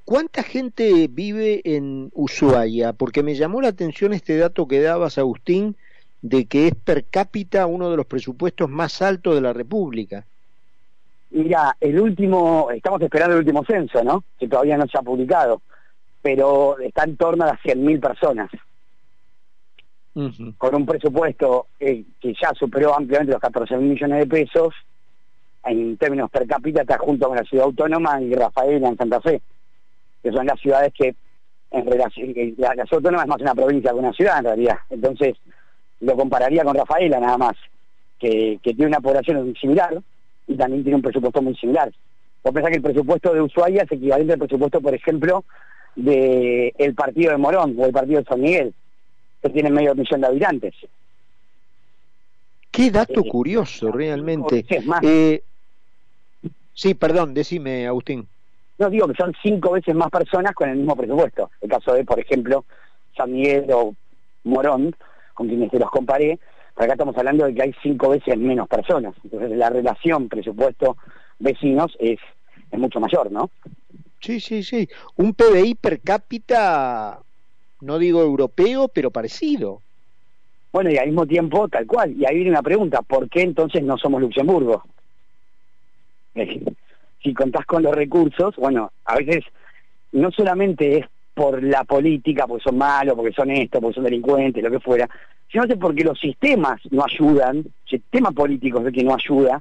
¿Cuánta 0.05 0.43
gente 0.43 1.09
vive 1.11 1.63
en 1.65 2.11
Ushuaia? 2.13 2.93
Porque 2.93 3.23
me 3.23 3.35
llamó 3.35 3.63
la 3.63 3.69
atención 3.69 4.13
este 4.13 4.37
dato 4.37 4.69
que 4.69 4.83
dabas, 4.83 5.17
Agustín, 5.17 5.77
de 6.21 6.45
que 6.45 6.69
es 6.69 6.75
per 6.75 7.05
cápita 7.05 7.67
uno 7.67 7.91
de 7.91 7.97
los 7.97 8.05
presupuestos 8.07 8.69
más 8.69 9.01
altos 9.01 9.35
de 9.35 9.41
la 9.41 9.55
República. 9.55 10.27
Mira, 11.31 11.77
el 11.81 11.99
último, 11.99 12.71
estamos 12.71 13.01
esperando 13.01 13.35
el 13.35 13.41
último 13.41 13.65
censo, 13.65 14.05
¿no? 14.05 14.23
Que 14.39 14.47
todavía 14.47 14.77
no 14.77 14.87
se 14.87 14.99
ha 14.99 15.03
publicado, 15.03 15.63
pero 16.21 16.79
está 16.79 17.05
en 17.05 17.17
torno 17.17 17.45
a 17.45 17.49
las 17.49 17.61
100.000 17.61 18.01
personas. 18.01 18.51
Con 20.59 20.75
un 20.75 20.87
presupuesto 20.87 21.67
eh, 21.81 22.05
que 22.21 22.35
ya 22.41 22.53
superó 22.55 22.95
ampliamente 22.95 23.33
los 23.33 23.43
14.000 23.43 23.79
millones 23.81 24.19
de 24.21 24.27
pesos, 24.27 24.75
en 25.65 25.97
términos 25.97 26.31
per 26.31 26.47
cápita 26.47 26.83
está 26.83 26.99
junto 26.99 27.27
con 27.27 27.37
la 27.37 27.43
ciudad 27.45 27.65
autónoma 27.65 28.21
y 28.23 28.33
Rafaela 28.35 28.89
en 28.89 28.97
Santa 28.97 29.21
Fe, 29.21 29.43
que 30.25 30.33
son 30.33 30.47
las 30.47 30.59
ciudades 30.59 30.91
que 30.95 31.15
en 31.71 31.87
relación, 31.87 32.33
la, 32.57 32.73
ciudad 32.73 32.89
autónoma 32.91 33.23
es 33.25 33.29
más 33.29 33.41
una 33.43 33.55
provincia 33.55 33.91
que 33.91 33.99
una 33.99 34.13
ciudad 34.13 34.39
en 34.39 34.45
realidad, 34.45 34.79
entonces 34.89 35.37
lo 36.01 36.17
compararía 36.17 36.65
con 36.65 36.75
Rafaela 36.75 37.21
nada 37.21 37.37
más, 37.37 37.57
que, 38.19 38.59
que 38.63 38.73
tiene 38.73 38.87
una 38.87 39.01
población 39.01 39.55
similar, 39.61 40.01
y 40.47 40.57
también 40.57 40.83
tiene 40.83 40.97
un 40.97 41.03
presupuesto 41.03 41.43
muy 41.43 41.55
similar. 41.57 41.93
Vos 42.43 42.53
pensás 42.55 42.71
que 42.71 42.77
el 42.77 42.83
presupuesto 42.83 43.35
de 43.35 43.43
Ushuaia 43.43 43.83
es 43.83 43.93
equivalente 43.93 44.33
al 44.33 44.39
presupuesto, 44.39 44.81
por 44.81 44.95
ejemplo, 44.95 45.45
del 45.95 46.73
el 46.79 46.95
partido 46.95 47.33
de 47.33 47.39
Morón 47.39 47.75
o 47.79 47.85
el 47.85 47.93
partido 47.93 48.21
de 48.21 48.27
San 48.27 48.41
Miguel, 48.41 48.75
que 49.43 49.51
tiene 49.51 49.71
medio 49.71 49.95
millón 49.95 50.21
de 50.23 50.27
habitantes. 50.27 50.75
Qué 52.71 52.91
dato 52.91 53.21
eh, 53.21 53.29
curioso, 53.29 53.93
realmente. 53.93 54.65
Eh, 55.03 55.43
Sí, 56.75 56.95
perdón, 56.95 57.35
decime, 57.35 57.87
Agustín. 57.87 58.27
No, 58.79 58.91
digo 58.91 59.07
que 59.07 59.15
son 59.15 59.33
cinco 59.43 59.73
veces 59.73 59.95
más 59.95 60.11
personas 60.11 60.53
con 60.55 60.69
el 60.69 60.77
mismo 60.77 60.97
presupuesto. 60.97 61.51
El 61.61 61.71
caso 61.71 61.95
de, 61.95 62.05
por 62.05 62.19
ejemplo, 62.19 62.65
San 63.17 63.33
Miguel 63.33 63.71
o 63.73 63.95
Morón, 64.45 64.95
con 65.35 65.49
quienes 65.49 65.71
se 65.71 65.79
los 65.79 65.91
comparé, 65.91 66.39
acá 66.77 66.93
estamos 66.93 67.17
hablando 67.17 67.47
de 67.47 67.55
que 67.55 67.63
hay 67.63 67.75
cinco 67.83 68.11
veces 68.11 68.37
menos 68.37 68.69
personas. 68.69 69.15
Entonces 69.23 69.51
la 69.57 69.71
relación 69.71 70.29
presupuesto-vecinos 70.29 71.97
es, 72.01 72.19
es 72.71 72.79
mucho 72.79 73.01
mayor, 73.01 73.31
¿no? 73.31 73.51
Sí, 74.21 74.41
sí, 74.41 74.63
sí. 74.63 74.89
Un 75.17 75.35
PBI 75.35 75.75
per 75.75 76.01
cápita, 76.01 77.21
no 77.81 77.99
digo 77.99 78.23
europeo, 78.23 78.89
pero 78.89 79.11
parecido. 79.11 79.83
Bueno, 80.73 80.91
y 80.91 80.97
al 80.97 81.07
mismo 81.07 81.27
tiempo, 81.27 81.69
tal 81.69 81.87
cual. 81.87 82.15
Y 82.19 82.27
ahí 82.27 82.37
viene 82.37 82.51
una 82.51 82.63
pregunta, 82.63 83.03
¿por 83.03 83.29
qué 83.29 83.43
entonces 83.43 83.83
no 83.85 83.97
somos 83.97 84.21
Luxemburgo? 84.21 84.83
Si 87.25 87.33
contás 87.33 87.65
con 87.65 87.83
los 87.83 87.95
recursos, 87.95 88.55
bueno, 88.57 88.93
a 89.07 89.17
veces 89.17 89.45
no 90.13 90.31
solamente 90.31 90.99
es 90.99 91.07
por 91.33 91.63
la 91.63 91.85
política, 91.85 92.47
porque 92.47 92.63
son 92.63 92.79
malos, 92.79 93.17
porque 93.17 93.33
son 93.33 93.51
esto, 93.51 93.81
porque 93.81 93.95
son 93.95 94.05
delincuentes, 94.05 94.63
lo 94.63 94.71
que 94.71 94.79
fuera, 94.79 95.09
sino 95.51 95.67
que 95.67 95.77
porque 95.77 96.05
los 96.05 96.21
sistemas 96.21 96.81
no 96.91 97.03
ayudan, 97.05 97.57
el 97.57 97.73
sistema 97.89 98.31
político 98.31 98.81
es 98.81 98.87
el 98.87 98.93
que 98.93 99.05
no 99.05 99.15
ayuda 99.15 99.59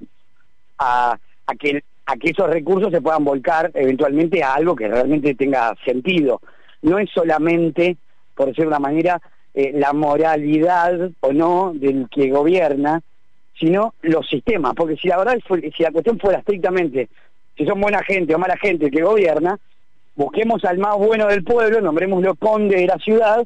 a, 0.77 1.17
a, 1.47 1.55
que, 1.55 1.83
a 2.05 2.17
que 2.17 2.31
esos 2.31 2.49
recursos 2.49 2.91
se 2.91 3.01
puedan 3.01 3.23
volcar 3.23 3.71
eventualmente 3.73 4.43
a 4.43 4.55
algo 4.55 4.75
que 4.75 4.89
realmente 4.89 5.33
tenga 5.33 5.73
sentido. 5.85 6.41
No 6.81 6.99
es 6.99 7.09
solamente, 7.11 7.95
por 8.35 8.47
decir 8.47 8.65
de 8.65 8.67
una 8.67 8.79
manera, 8.79 9.21
eh, 9.53 9.71
la 9.73 9.93
moralidad 9.93 11.11
o 11.21 11.31
no 11.31 11.71
del 11.73 12.07
que 12.09 12.29
gobierna, 12.29 13.01
sino 13.57 13.93
los 14.01 14.27
sistemas, 14.27 14.73
porque 14.75 14.97
si 14.97 15.07
la 15.07 15.17
verdad, 15.17 15.37
si 15.47 15.83
la 15.83 15.91
cuestión 15.91 16.19
fuera 16.19 16.39
estrictamente 16.39 17.07
si 17.57 17.65
son 17.65 17.81
buena 17.81 18.03
gente 18.03 18.35
o 18.35 18.39
mala 18.39 18.57
gente 18.57 18.89
que 18.89 19.01
gobierna, 19.01 19.59
busquemos 20.15 20.63
al 20.65 20.77
más 20.77 20.97
bueno 20.97 21.27
del 21.27 21.43
pueblo, 21.43 21.81
nombrémoslo 21.81 22.35
conde 22.35 22.77
de 22.77 22.87
la 22.87 22.97
ciudad 22.97 23.45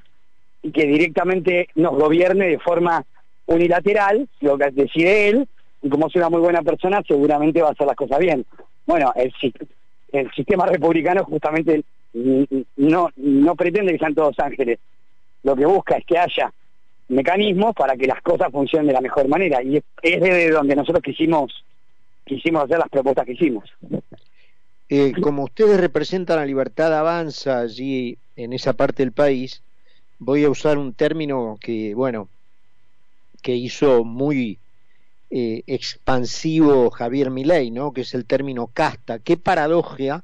y 0.62 0.72
que 0.72 0.86
directamente 0.86 1.68
nos 1.76 1.94
gobierne 1.94 2.48
de 2.48 2.60
forma 2.60 3.04
unilateral, 3.46 4.28
lo 4.42 4.58
que 4.58 4.72
decide 4.72 5.30
él, 5.30 5.48
y 5.82 5.90
como 5.90 6.08
es 6.08 6.16
una 6.16 6.30
muy 6.30 6.42
buena 6.42 6.62
persona, 6.62 7.02
seguramente 7.08 7.62
va 7.62 7.70
a 7.70 7.72
hacer 7.72 7.88
las 7.88 7.96
cosas 7.96 8.20
bien. 8.20 8.46
Bueno, 8.86 9.14
el, 9.16 9.34
el 10.12 10.32
sistema 10.32 10.66
republicano 10.66 11.24
justamente 11.24 11.84
no, 12.14 13.10
no 13.16 13.56
pretende 13.56 13.94
que 13.94 14.00
sean 14.00 14.16
todos 14.16 14.40
ángeles. 14.40 14.80
Lo 15.44 15.56
que 15.56 15.66
busca 15.66 15.98
es 15.98 16.06
que 16.06 16.18
haya 16.18 16.52
mecanismos 17.10 17.74
para 17.74 17.96
que 17.96 18.08
las 18.08 18.22
cosas 18.22 18.52
funcionen 18.52 18.88
de 18.88 18.94
la 18.94 19.02
mejor 19.02 19.28
manera. 19.28 19.62
Y 19.62 19.78
es 19.78 19.84
desde 20.02 20.50
donde 20.50 20.76
nosotros 20.76 21.04
quisimos, 21.04 21.64
quisimos 22.28 22.64
hacer 22.64 22.78
las 22.78 22.90
propuestas 22.90 23.26
que 23.26 23.34
hicimos. 23.34 23.70
Eh, 24.90 25.14
como 25.22 25.44
ustedes 25.44 25.80
representan 25.80 26.40
a 26.40 26.46
Libertad 26.46 26.98
Avanza 26.98 27.60
allí 27.60 28.18
en 28.36 28.54
esa 28.54 28.74
parte 28.74 29.04
del 29.04 29.12
país, 29.12 29.62
voy 30.20 30.44
a 30.44 30.50
usar 30.50 30.78
un 30.78 30.94
término 30.94 31.58
que, 31.60 31.94
bueno, 31.94 32.30
que 33.42 33.56
hizo 33.56 34.04
muy 34.04 34.60
eh, 35.30 35.64
expansivo 35.68 36.90
Javier 36.90 37.32
Milei, 37.32 37.70
¿no? 37.72 37.92
Que 37.92 38.02
es 38.02 38.14
el 38.14 38.26
término 38.26 38.68
casta. 38.68 39.20
Qué 39.20 39.36
paradoja 39.36 40.24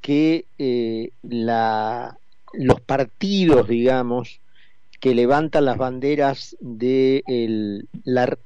que 0.00 0.46
eh, 0.58 1.10
los 1.22 2.80
partidos, 2.80 3.68
digamos, 3.68 4.40
que 5.00 5.14
levantan 5.14 5.64
las 5.64 5.76
banderas 5.76 6.56
de 6.60 7.22
la 8.04 8.36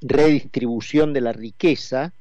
redistribución 0.00 1.12
de 1.12 1.20
la 1.20 1.32
riqueza, 1.32 2.12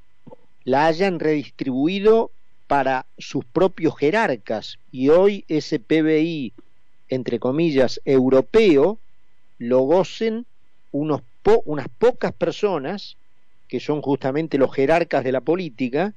la 0.63 0.85
hayan 0.85 1.19
redistribuido 1.19 2.31
para 2.67 3.05
sus 3.17 3.45
propios 3.45 3.97
jerarcas 3.97 4.77
y 4.91 5.09
hoy 5.09 5.45
ese 5.47 5.79
PBI, 5.79 6.53
entre 7.07 7.39
comillas, 7.39 7.99
europeo, 8.05 8.99
lo 9.57 9.79
gocen 9.81 10.45
unos 10.91 11.21
unas 11.65 11.87
pocas 11.97 12.33
personas, 12.33 13.17
que 13.67 13.79
son 13.79 14.01
justamente 14.01 14.57
los 14.57 14.73
jerarcas 14.73 15.23
de 15.23 15.31
la 15.31 15.41
política, 15.41 16.13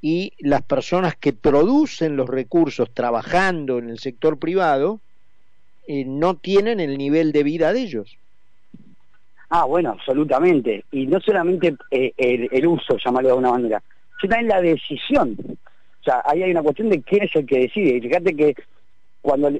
y 0.00 0.32
las 0.38 0.62
personas 0.62 1.16
que 1.16 1.32
producen 1.32 2.16
los 2.16 2.28
recursos 2.28 2.92
trabajando 2.92 3.78
en 3.78 3.88
el 3.88 3.98
sector 4.00 4.38
privado, 4.38 5.00
eh, 5.86 6.04
no 6.04 6.36
tienen 6.36 6.80
el 6.80 6.98
nivel 6.98 7.32
de 7.32 7.42
vida 7.44 7.72
de 7.72 7.82
ellos. 7.82 8.16
Ah, 9.54 9.66
bueno, 9.66 9.90
absolutamente. 9.90 10.82
Y 10.92 11.06
no 11.06 11.20
solamente 11.20 11.76
eh, 11.90 12.14
el, 12.16 12.66
uso, 12.66 12.96
llamarlo 12.96 13.28
de 13.28 13.32
alguna 13.32 13.50
manera, 13.50 13.82
sino 14.18 14.30
también 14.30 14.48
la 14.48 14.62
decisión. 14.62 15.36
O 15.46 16.02
sea, 16.02 16.22
ahí 16.24 16.42
hay 16.42 16.52
una 16.52 16.62
cuestión 16.62 16.88
de 16.88 17.02
quién 17.02 17.24
es 17.24 17.36
el 17.36 17.44
que 17.44 17.58
decide. 17.58 17.98
Y 17.98 18.00
fíjate 18.00 18.34
que 18.34 18.54
cuando, 19.20 19.52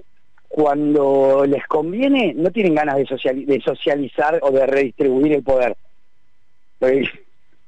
cuando 0.49 1.45
les 1.47 1.67
conviene, 1.67 2.33
no 2.33 2.51
tienen 2.51 2.75
ganas 2.75 2.97
de, 2.97 3.05
de 3.45 3.61
socializar 3.61 4.39
o 4.41 4.51
de 4.51 4.67
redistribuir 4.67 5.35
el 5.35 5.43
poder. 5.43 5.77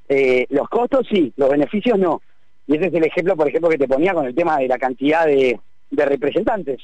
Eh, 0.09 0.47
los 0.49 0.67
costos 0.71 1.07
sí, 1.11 1.31
los 1.37 1.51
beneficios 1.51 1.99
no. 1.99 2.23
Y 2.67 2.77
ese 2.77 2.87
es 2.87 2.95
el 2.95 3.05
ejemplo, 3.05 3.37
por 3.37 3.49
ejemplo, 3.49 3.69
que 3.69 3.77
te 3.77 3.87
ponía 3.87 4.15
con 4.15 4.25
el 4.25 4.35
tema 4.35 4.57
de 4.57 4.69
la 4.69 4.79
cantidad 4.79 5.27
de, 5.27 5.61
de 5.91 6.05
representantes. 6.07 6.81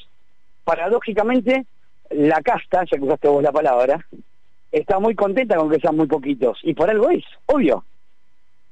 Paradójicamente, 0.63 1.65
la 2.11 2.43
casta, 2.43 2.83
ya 2.83 2.95
que 2.95 3.03
usaste 3.03 3.27
vos 3.27 3.41
la 3.41 3.51
palabra, 3.51 4.05
está 4.71 4.99
muy 4.99 5.15
contenta 5.15 5.55
con 5.55 5.69
que 5.69 5.79
sean 5.79 5.97
muy 5.97 6.07
poquitos. 6.07 6.59
Y 6.63 6.73
por 6.73 6.89
algo 6.89 7.09
es, 7.09 7.23
obvio. 7.45 7.83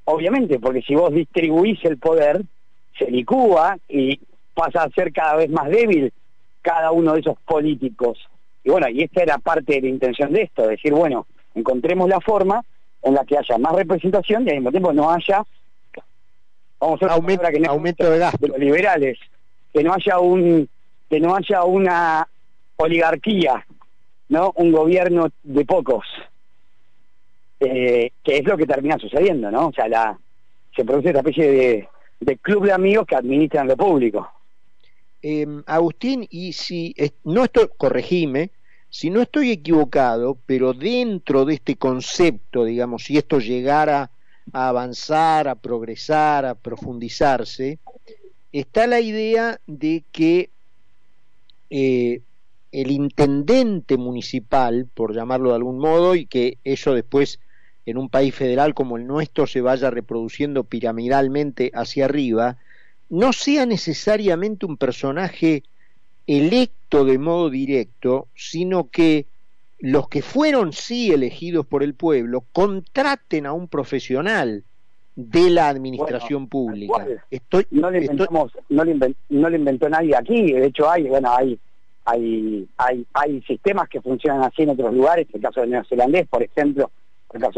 Obviamente, 0.06 0.60
porque 0.60 0.82
si 0.82 0.96
vos 0.96 1.14
distribuís 1.14 1.84
el 1.86 1.98
poder, 1.98 2.42
se 2.98 3.10
licúa 3.12 3.78
y 3.88 4.20
pasa 4.54 4.84
a 4.84 4.90
ser 4.90 5.14
cada 5.14 5.36
vez 5.36 5.50
más 5.50 5.70
débil 5.70 6.12
cada 6.62 6.92
uno 6.92 7.14
de 7.14 7.22
esos 7.22 7.38
políticos. 7.46 8.20
Y 8.64 8.70
bueno, 8.70 8.90
y 8.90 9.04
esta 9.04 9.24
era 9.24 9.38
parte 9.38 9.76
de 9.76 9.82
la 9.82 9.88
intención 9.88 10.34
de 10.34 10.44
esto, 10.44 10.68
decir, 10.68 10.94
bueno, 10.94 11.26
encontremos 11.56 12.10
la 12.10 12.20
forma 12.20 12.64
en 13.02 13.14
la 13.14 13.24
que 13.24 13.38
haya 13.38 13.58
más 13.58 13.74
representación 13.74 14.46
y 14.46 14.50
al 14.50 14.56
mismo 14.58 14.72
tiempo 14.72 14.94
no 14.94 15.10
haya 15.10 15.44
vamos 16.80 17.02
a 17.04 17.08
aumento, 17.08 17.44
que 17.50 17.68
aumento 17.68 18.10
de 18.10 18.20
gasto 18.20 18.38
de 18.40 18.48
los 18.50 18.60
liberales, 18.60 19.18
que 19.74 19.84
no 19.84 19.94
haya 19.94 20.20
un 20.20 20.68
que 21.10 21.20
no 21.20 21.36
haya 21.36 21.64
una 21.64 22.28
oligarquía, 22.78 23.66
¿no? 24.30 24.54
Un 24.56 24.72
gobierno 24.72 25.30
de 25.44 25.66
pocos. 25.66 26.06
Eh, 27.60 28.12
que 28.24 28.38
es 28.38 28.46
lo 28.46 28.58
que 28.58 28.66
termina 28.66 28.98
sucediendo, 28.98 29.52
¿no? 29.52 29.68
O 29.68 29.74
sea, 29.74 29.90
la 29.90 30.18
se 30.74 30.86
produce 30.86 31.10
esta 31.10 31.20
especie 31.20 31.90
de 32.22 32.38
club 32.38 32.66
de 32.66 32.72
amigos 32.72 33.06
que 33.06 33.16
administran 33.16 33.68
lo 33.68 33.76
público. 33.76 34.30
Eh, 35.22 35.46
Agustín, 35.66 36.26
y 36.30 36.54
si 36.54 36.96
no 37.26 37.44
estoy, 37.44 37.70
corregime, 37.78 38.52
si 38.90 39.10
no 39.10 39.22
estoy 39.22 39.52
equivocado, 39.52 40.38
pero 40.46 40.74
dentro 40.74 41.46
de 41.46 41.56
este 41.56 41.76
concepto, 41.76 42.64
digamos, 42.64 43.04
si 43.04 43.18
esto 43.18 43.40
llegara 43.40 44.12
a 44.54 44.70
avanzar, 44.70 45.48
a 45.48 45.56
progresar, 45.56 46.46
a 46.46 46.56
profundizarse, 46.56 47.80
está 48.52 48.88
la 48.88 49.00
idea 49.00 49.60
de 49.68 50.04
que 50.12 50.50
eh, 51.70 52.22
el 52.72 52.92
intendente 52.92 53.98
municipal, 53.98 54.88
por 54.94 55.14
llamarlo 55.14 55.50
de 55.50 55.56
algún 55.56 55.80
modo, 55.80 56.16
y 56.16 56.26
que 56.26 56.58
eso 56.64 56.94
después 56.94 57.40
en 57.86 57.98
un 57.98 58.10
país 58.10 58.36
federal 58.36 58.74
como 58.74 58.98
el 58.98 59.08
nuestro 59.08 59.48
se 59.48 59.62
vaya 59.62 59.90
reproduciendo 59.90 60.64
piramidalmente 60.64 61.72
hacia 61.74 62.06
arriba, 62.06 62.58
no 63.10 63.34
sea 63.34 63.66
necesariamente 63.66 64.66
un 64.66 64.78
personaje 64.78 65.64
electo 66.28 67.06
de 67.06 67.18
modo 67.18 67.50
directo, 67.50 68.28
sino 68.36 68.90
que 68.90 69.26
los 69.80 70.08
que 70.10 70.22
fueron 70.22 70.74
sí 70.74 71.12
elegidos 71.12 71.66
por 71.66 71.82
el 71.82 71.96
pueblo 71.96 72.44
contraten 72.52 73.46
a 73.46 73.54
un 73.54 73.68
profesional 73.68 74.64
de 75.16 75.50
la 75.50 75.70
administración 75.70 76.48
pública. 76.48 77.08
Estoy, 77.32 77.66
no, 77.72 77.90
le 77.90 78.02
inventamos, 78.02 78.52
no, 78.70 78.84
le 78.84 79.16
no, 79.30 79.50
le 79.50 79.58
inventó 79.58 79.90
nadie 79.90 80.16
aquí, 80.16 80.54
de 80.54 80.68
hecho 80.68 80.90
hay, 80.90 81.04
bueno, 81.04 81.36
hay, 81.36 81.60
hay, 82.12 82.68
hay, 82.78 83.06
hay 83.14 83.42
sistemas 83.44 83.88
que 83.90 84.02
funcionan 84.02 84.44
así 84.44 84.64
en 84.64 84.70
otros 84.70 84.94
lugares, 84.94 85.28
el 85.34 85.42
caso 85.42 85.62
del 85.62 85.72
neozelandés, 85.72 86.28
por 86.28 86.44
ejemplo, 86.44 86.90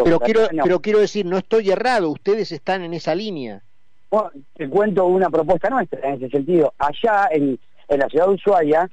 pero 0.03 0.19
quiero, 0.19 0.41
pero 0.63 0.79
quiero 0.81 0.99
decir, 0.99 1.25
no 1.25 1.37
estoy 1.37 1.69
errado, 1.69 2.09
ustedes 2.09 2.51
están 2.51 2.81
en 2.83 2.93
esa 2.93 3.15
línea. 3.15 3.61
Bueno, 4.09 4.31
te 4.53 4.67
cuento 4.67 5.05
una 5.05 5.29
propuesta 5.29 5.69
nuestra 5.69 6.09
en 6.09 6.15
ese 6.15 6.29
sentido. 6.29 6.73
Allá 6.77 7.29
en, 7.31 7.57
la 7.87 8.09
ciudad 8.09 8.27
de 8.27 8.33
Ushuaia 8.33 8.89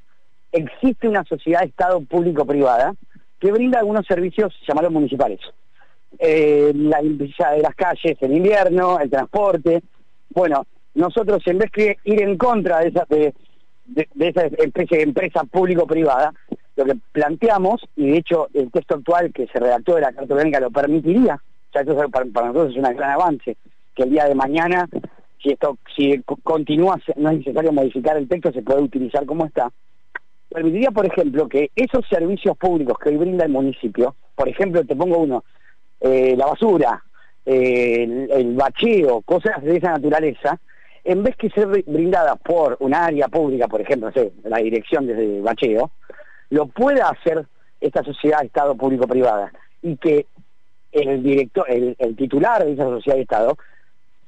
existe 0.53 1.09
una 1.09 1.25
sociedad 1.25 1.61
de 1.61 1.67
Estado 1.67 2.01
público-privada 2.01 2.95
que 3.41 3.51
brinda 3.51 3.81
algunos 3.81 4.07
servicios 4.07 4.55
llamados 4.67 4.93
municipales. 4.93 5.41
Eh, 6.19 6.73
la 6.75 7.03
limpieza 7.03 7.51
de 7.51 7.63
las 7.63 7.75
calles 7.75 8.17
en 8.21 8.37
invierno, 8.37 9.01
el 9.01 9.11
transporte. 9.11 9.83
Bueno, 10.31 10.65
nosotros 10.95 11.43
en 11.47 11.59
vez 11.59 11.73
de 11.73 11.99
ir 12.05 12.23
en 12.23 12.39
contra 12.39 12.81
de 12.81 12.89
esa, 12.89 13.05
de, 13.09 13.35
de 13.89 14.29
esa 14.29 14.47
especie 14.47 14.99
de 14.99 15.05
empresa 15.05 15.45
público-privada, 15.45 16.33
lo 16.77 16.85
que 16.85 16.95
planteamos, 17.13 17.81
y 17.97 18.11
de 18.11 18.19
hecho 18.19 18.49
el 18.55 18.71
texto 18.71 18.97
actual 18.97 19.33
que 19.33 19.47
se 19.49 19.59
redactó 19.59 19.97
de 19.97 20.03
la 20.03 20.13
Carta 20.13 20.35
Orgánica 20.35 20.61
lo 20.61 20.71
permitiría, 20.71 21.41
sea, 21.73 21.83
eso 21.83 22.09
para, 22.09 22.25
nosotros 22.25 22.71
es 22.71 22.77
un 22.77 22.97
gran 22.97 23.11
avance, 23.11 23.57
que 23.95 24.03
el 24.05 24.11
día 24.11 24.27
de 24.27 24.35
mañana, 24.35 24.89
si 25.43 25.51
esto 25.51 25.79
si 25.97 26.23
continúa, 26.43 27.01
no 27.17 27.31
es 27.31 27.39
necesario 27.39 27.73
modificar 27.73 28.17
el 28.17 28.29
texto, 28.29 28.53
se 28.53 28.63
puede 28.63 28.83
utilizar 28.83 29.27
como 29.27 29.47
está. 29.47 29.71
Permitiría, 30.49 30.91
por 30.91 31.07
ejemplo, 31.07 31.49
que 31.49 31.71
esos 31.77 32.07
servicios 32.09 32.57
públicos 32.57 32.97
que 32.99 33.11
hoy 33.11 33.17
brinda 33.17 33.45
el 33.45 33.53
municipio, 33.53 34.15
por 34.35 34.49
ejemplo, 34.49 34.85
te 34.85 34.97
pongo 34.97 35.19
uno, 35.19 35.45
eh, 36.01 36.35
la 36.37 36.47
basura, 36.47 37.03
eh, 37.45 38.29
el, 38.31 38.55
bacheo, 38.55 39.21
cosas 39.23 39.63
de 39.63 39.77
esa 39.77 39.91
naturaleza, 39.91 40.59
en 41.05 41.23
vez 41.23 41.37
que 41.37 41.51
ser 41.51 41.67
brindada 41.67 42.37
por 42.37 42.77
una 42.81 43.07
área 43.07 43.29
pública, 43.29 43.69
por 43.69 43.81
ejemplo, 43.81 44.11
la 44.45 44.59
dirección 44.59 45.07
desde 45.07 45.41
bacheo, 45.41 45.91
lo 46.51 46.67
pueda 46.67 47.09
hacer 47.09 47.47
esta 47.81 48.03
sociedad 48.03 48.45
Estado 48.45 48.75
público-privada 48.75 49.53
y 49.83 49.97
que 49.97 50.27
el 50.93 51.23
director, 51.23 51.67
el, 51.69 51.97
titular 52.17 52.65
de 52.65 52.73
esa 52.73 52.85
sociedad 52.85 53.17
de 53.17 53.23
Estado 53.23 53.57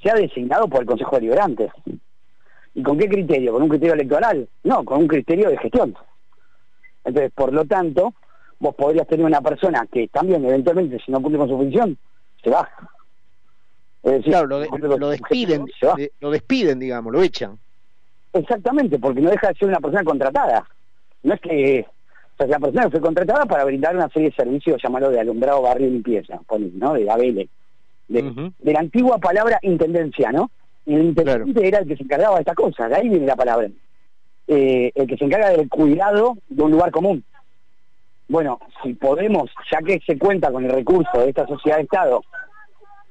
sea 0.02 0.14
designado 0.14 0.68
por 0.68 0.80
el 0.80 0.86
Consejo 0.86 1.16
Deliberante. 1.16 1.70
¿Y 2.74 2.82
con 2.82 2.98
qué 2.98 3.08
criterio? 3.08 3.52
¿Con 3.52 3.62
un 3.62 3.68
criterio 3.68 3.94
electoral? 3.94 4.48
No, 4.62 4.84
con 4.84 5.00
un 5.00 5.08
criterio 5.08 5.50
de 5.50 5.58
gestión. 5.58 5.94
Entonces, 7.04 7.32
por 7.34 7.52
lo 7.52 7.64
tanto, 7.64 8.14
vos 8.58 8.74
podrías 8.74 9.06
tener 9.08 9.26
una 9.26 9.40
persona 9.40 9.86
que 9.90 10.08
también, 10.08 10.44
eventualmente, 10.44 10.98
si 11.04 11.10
no 11.10 11.20
cumple 11.20 11.38
con 11.38 11.48
su 11.48 11.56
función, 11.56 11.98
se 12.42 12.50
va. 12.50 12.68
Claro, 14.24 14.46
lo, 14.46 14.60
despiden, 15.10 15.66
lo 16.20 16.30
despiden, 16.30 16.78
digamos, 16.78 17.12
lo 17.12 17.22
echan. 17.22 17.58
Exactamente, 18.32 18.98
porque 18.98 19.20
no 19.20 19.30
deja 19.30 19.48
de 19.48 19.54
ser 19.54 19.68
una 19.68 19.80
persona 19.80 20.04
contratada. 20.04 20.66
No 21.22 21.34
es 21.34 21.40
que 21.40 21.86
la 22.38 22.58
persona 22.58 22.90
fue 22.90 23.00
contratada 23.00 23.44
para 23.44 23.64
brindar 23.64 23.94
una 23.94 24.08
serie 24.08 24.30
de 24.30 24.36
servicios 24.36 24.80
llamados 24.82 25.12
de 25.12 25.20
alumbrado, 25.20 25.62
barrio 25.62 25.88
y 25.88 25.90
limpieza, 25.90 26.40
¿no? 26.74 26.94
De 26.94 27.04
Gabele. 27.04 27.48
De, 28.08 28.52
de, 28.58 28.72
la 28.72 28.80
antigua 28.80 29.18
palabra 29.18 29.58
intendencia, 29.62 30.32
¿no? 30.32 30.50
el 30.86 31.04
intendente 31.04 31.66
era 31.66 31.78
el 31.78 31.88
que 31.88 31.96
se 31.96 32.02
encargaba 32.02 32.36
de 32.36 32.40
esta 32.40 32.54
cosa, 32.54 32.88
de 32.88 32.96
ahí 32.96 33.08
viene 33.08 33.26
la 33.26 33.36
palabra. 33.36 33.68
Eh, 34.48 34.90
el 34.94 35.06
que 35.06 35.16
se 35.16 35.24
encarga 35.24 35.50
del 35.50 35.68
cuidado 35.68 36.36
de 36.48 36.62
un 36.62 36.72
lugar 36.72 36.90
común. 36.90 37.22
Bueno, 38.28 38.58
si 38.82 38.94
podemos, 38.94 39.50
ya 39.70 39.78
que 39.78 40.00
se 40.04 40.18
cuenta 40.18 40.50
con 40.50 40.64
el 40.64 40.72
recurso 40.72 41.20
de 41.20 41.28
esta 41.28 41.46
sociedad 41.46 41.76
de 41.76 41.84
Estado, 41.84 42.22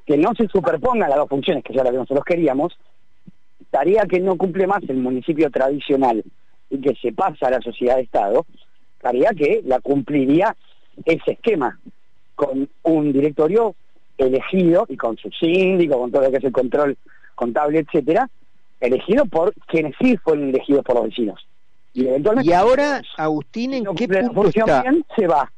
que 0.10 0.18
no 0.18 0.34
se 0.36 0.48
superpongan 0.48 1.08
las 1.08 1.20
dos 1.20 1.30
funciones, 1.30 1.64
que 1.64 1.72
ya 1.72 1.84
lo 1.84 1.92
que 1.92 1.98
nosotros 1.98 2.26
queríamos, 2.26 2.76
tarea 3.70 4.08
que 4.10 4.20
no 4.20 4.38
cumple 4.38 4.66
más 4.66 4.82
el 4.90 4.98
municipio 4.98 5.52
tradicional 5.52 6.24
y 6.68 6.82
que 6.82 6.96
se 6.96 7.14
pasa 7.14 7.46
a 7.46 7.52
la 7.52 7.62
sociedad 7.62 7.98
de 7.98 8.02
Estado, 8.02 8.48
tarea 9.00 9.30
que 9.38 9.62
la 9.64 9.80
cumpliría 9.80 10.56
ese 11.06 11.34
esquema, 11.34 11.80
con 12.34 12.68
un 12.82 13.14
directorio 13.14 13.76
elegido 14.18 14.88
y 14.90 14.98
con 14.98 15.16
su 15.16 15.30
síndico, 15.30 16.00
con 16.00 16.12
todo 16.12 16.24
lo 16.24 16.32
que 16.32 16.38
es 16.38 16.44
el 16.44 16.54
control 16.54 16.98
contable, 17.36 17.78
etcétera, 17.78 18.28
elegido 18.80 19.26
por 19.28 19.54
quienes 19.68 19.94
sí 20.02 20.18
fueron 20.18 20.50
elegidos 20.50 20.84
por 20.84 20.96
los 20.96 21.06
vecinos. 21.06 21.48
Y, 21.94 22.08
eventualmente, 22.08 22.50
y 22.50 22.54
ahora, 22.54 23.04
Agustín, 23.16 23.76
¿en 23.76 23.86
qué 23.94 24.08
punto 24.08 24.48
está? 24.48 24.84
se 25.16 25.28
va. 25.28 25.52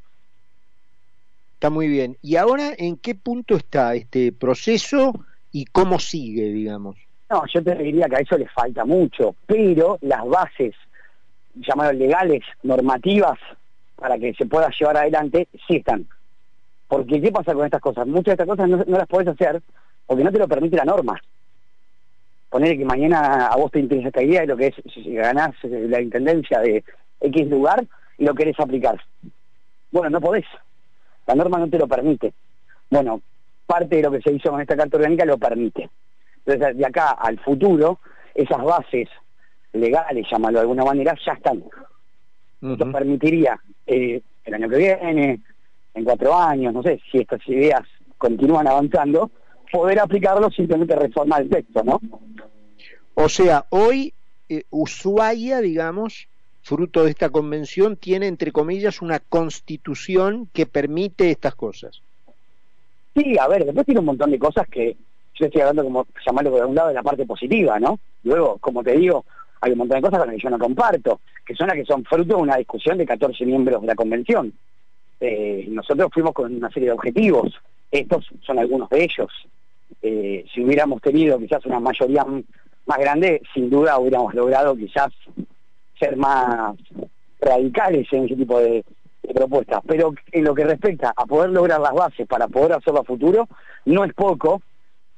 Está 1.62 1.70
muy 1.70 1.90
bien. 1.90 2.18
¿Y 2.24 2.38
ahora 2.38 2.72
en 2.76 2.98
qué 2.98 3.14
punto 3.14 3.56
está 3.56 3.94
este 3.94 4.32
proceso 4.32 5.14
y 5.52 5.66
cómo 5.66 6.00
sigue, 6.00 6.46
digamos? 6.46 6.98
No, 7.30 7.44
yo 7.54 7.64
te 7.64 7.76
diría 7.76 8.10
que 8.10 8.16
a 8.16 8.20
eso 8.22 8.36
le 8.36 8.48
falta 8.48 8.84
mucho, 8.84 9.36
pero 9.46 10.00
las 10.02 10.26
bases 10.26 10.74
llamadas 11.54 11.94
legales, 11.98 12.42
normativas, 12.64 13.38
para 13.96 14.18
que 14.18 14.34
se 14.34 14.48
pueda 14.48 14.72
llevar 14.72 14.98
adelante, 14.98 15.50
sí 15.68 15.76
están. 15.76 16.08
Porque 16.88 17.22
¿qué 17.22 17.32
pasa 17.32 17.54
con 17.54 17.64
estas 17.64 17.80
cosas? 17.80 18.08
Muchas 18.08 18.36
de 18.36 18.44
estas 18.44 18.48
cosas 18.48 18.68
no, 18.68 18.98
las 18.98 19.08
podés 19.08 19.28
hacer 19.28 19.62
porque 20.08 20.24
no 20.24 20.32
te 20.32 20.40
lo 20.40 20.48
permite 20.48 20.78
la 20.78 20.86
norma. 20.86 21.22
Poner 22.50 22.76
que 22.76 22.86
mañana 22.86 23.46
a 23.46 23.56
vos 23.56 23.70
te 23.70 23.80
interesa 23.80 24.08
esta 24.08 24.24
idea 24.24 24.42
de 24.42 24.48
lo 24.48 24.58
que 24.58 24.66
es 24.66 24.76
si 24.92 25.14
ganás 25.14 25.52
la 25.62 26.02
intendencia 26.02 26.60
de 26.60 26.84
X 27.20 27.48
lugar 27.52 27.86
y 28.18 28.26
lo 28.26 28.34
querés 28.34 28.60
aplicar. 28.60 29.00
Bueno, 29.92 30.10
no 30.10 30.20
podés. 30.20 30.48
La 31.32 31.36
norma 31.36 31.60
no 31.60 31.70
te 31.70 31.78
lo 31.78 31.88
permite. 31.88 32.34
Bueno, 32.90 33.22
parte 33.66 33.96
de 33.96 34.02
lo 34.02 34.12
que 34.12 34.22
se 34.22 34.34
hizo 34.34 34.52
con 34.52 34.60
esta 34.60 34.76
carta 34.76 34.98
orgánica 34.98 35.24
lo 35.24 35.38
permite. 35.38 35.90
Entonces, 36.46 36.78
de 36.78 36.86
acá 36.86 37.12
al 37.12 37.40
futuro, 37.40 38.00
esas 38.36 38.62
bases 38.62 39.08
legales, 39.72 40.28
llamarlo 40.30 40.60
de 40.60 40.64
alguna 40.64 40.84
manera, 40.84 41.16
ya 41.26 41.32
están. 41.32 41.64
Esto 42.62 42.92
permitiría 42.92 43.58
eh, 43.88 44.22
el 44.44 44.54
año 44.54 44.68
que 44.68 44.76
viene, 44.76 45.40
en 45.94 46.04
cuatro 46.04 46.36
años, 46.36 46.74
no 46.74 46.84
sé, 46.84 47.00
si 47.10 47.20
estas 47.20 47.48
ideas 47.48 47.84
continúan 48.18 48.68
avanzando, 48.68 49.32
poder 49.72 50.02
aplicarlo 50.02 50.52
simplemente 50.52 50.98
reformar 50.98 51.44
el 51.44 51.50
texto, 51.50 51.82
¿no? 51.82 52.02
O 53.14 53.30
sea, 53.30 53.66
hoy 53.70 54.14
eh, 54.50 54.64
Ushuaia, 54.70 55.62
digamos, 55.62 56.28
fruto 56.62 57.04
de 57.04 57.10
esta 57.12 57.30
convención, 57.30 57.98
tiene, 57.98 58.28
entre 58.28 58.52
comillas, 58.52 59.02
una 59.02 59.20
constitución 59.20 60.48
que 60.54 60.66
permite 60.66 61.32
estas 61.32 61.56
cosas. 61.56 62.02
Sí, 63.16 63.38
a 63.38 63.48
ver, 63.48 63.66
después 63.66 63.86
tiene 63.86 64.00
un 64.00 64.06
montón 64.06 64.32
de 64.32 64.40
cosas 64.40 64.68
que 64.68 64.96
yo 65.36 65.46
estoy 65.46 65.62
hablando 65.62 65.84
como 65.84 66.08
llamarlo 66.26 66.52
por 66.52 66.66
un 66.66 66.76
lado 66.76 66.90
de 66.90 66.94
la 66.94 67.04
parte 67.04 67.26
positiva, 67.26 67.80
¿no? 67.80 68.00
Luego, 68.24 68.58
como 68.60 68.84
te 68.84 68.96
digo, 68.96 69.26
hay 69.60 69.72
un 69.74 69.80
montón 69.80 69.98
de 69.98 70.02
cosas 70.02 70.20
con 70.20 70.28
las 70.28 70.36
que 70.36 70.44
yo 70.44 70.50
no 70.50 70.60
comparto, 70.60 71.22
que 71.46 71.56
son 71.56 71.68
las 71.68 71.76
que 71.76 71.86
son 71.86 72.04
fruto 72.06 72.36
de 72.36 72.42
una 72.42 72.58
discusión 72.58 72.98
de 72.98 73.06
14 73.06 73.46
miembros 73.46 73.82
de 73.82 73.88
la 73.88 73.96
convención. 73.96 74.54
Eh, 75.20 75.66
nosotros 75.70 76.10
fuimos 76.14 76.34
con 76.34 76.54
una 76.54 76.70
serie 76.72 76.90
de 76.90 76.94
objetivos, 76.94 77.54
estos 77.92 78.28
son 78.46 78.60
algunos 78.60 78.90
de 78.90 79.04
ellos. 79.04 79.30
Eh, 80.02 80.46
si 80.54 80.64
hubiéramos 80.64 81.02
tenido 81.02 81.38
quizás 81.38 81.66
una 81.66 81.80
mayoría 81.80 82.26
más 82.86 82.98
grande, 82.98 83.42
sin 83.54 83.70
duda 83.70 84.00
hubiéramos 84.00 84.34
logrado 84.34 84.76
quizás 84.76 85.12
ser 86.02 86.18
más 86.18 86.76
radicales 87.40 88.08
en 88.12 88.26
ese 88.26 88.36
tipo 88.36 88.60
de, 88.60 88.84
propuestas. 89.34 89.82
Pero 89.88 90.14
en 90.32 90.44
lo 90.44 90.54
que 90.54 90.66
respecta 90.66 91.14
a 91.16 91.26
poder 91.26 91.52
lograr 91.52 91.80
las 91.80 91.94
bases 91.94 92.28
para 92.28 92.48
poder 92.48 92.74
hacerlo 92.74 93.02
a 93.02 93.06
futuro, 93.06 93.48
no 93.86 94.04
es 94.04 94.14
poco, 94.14 94.62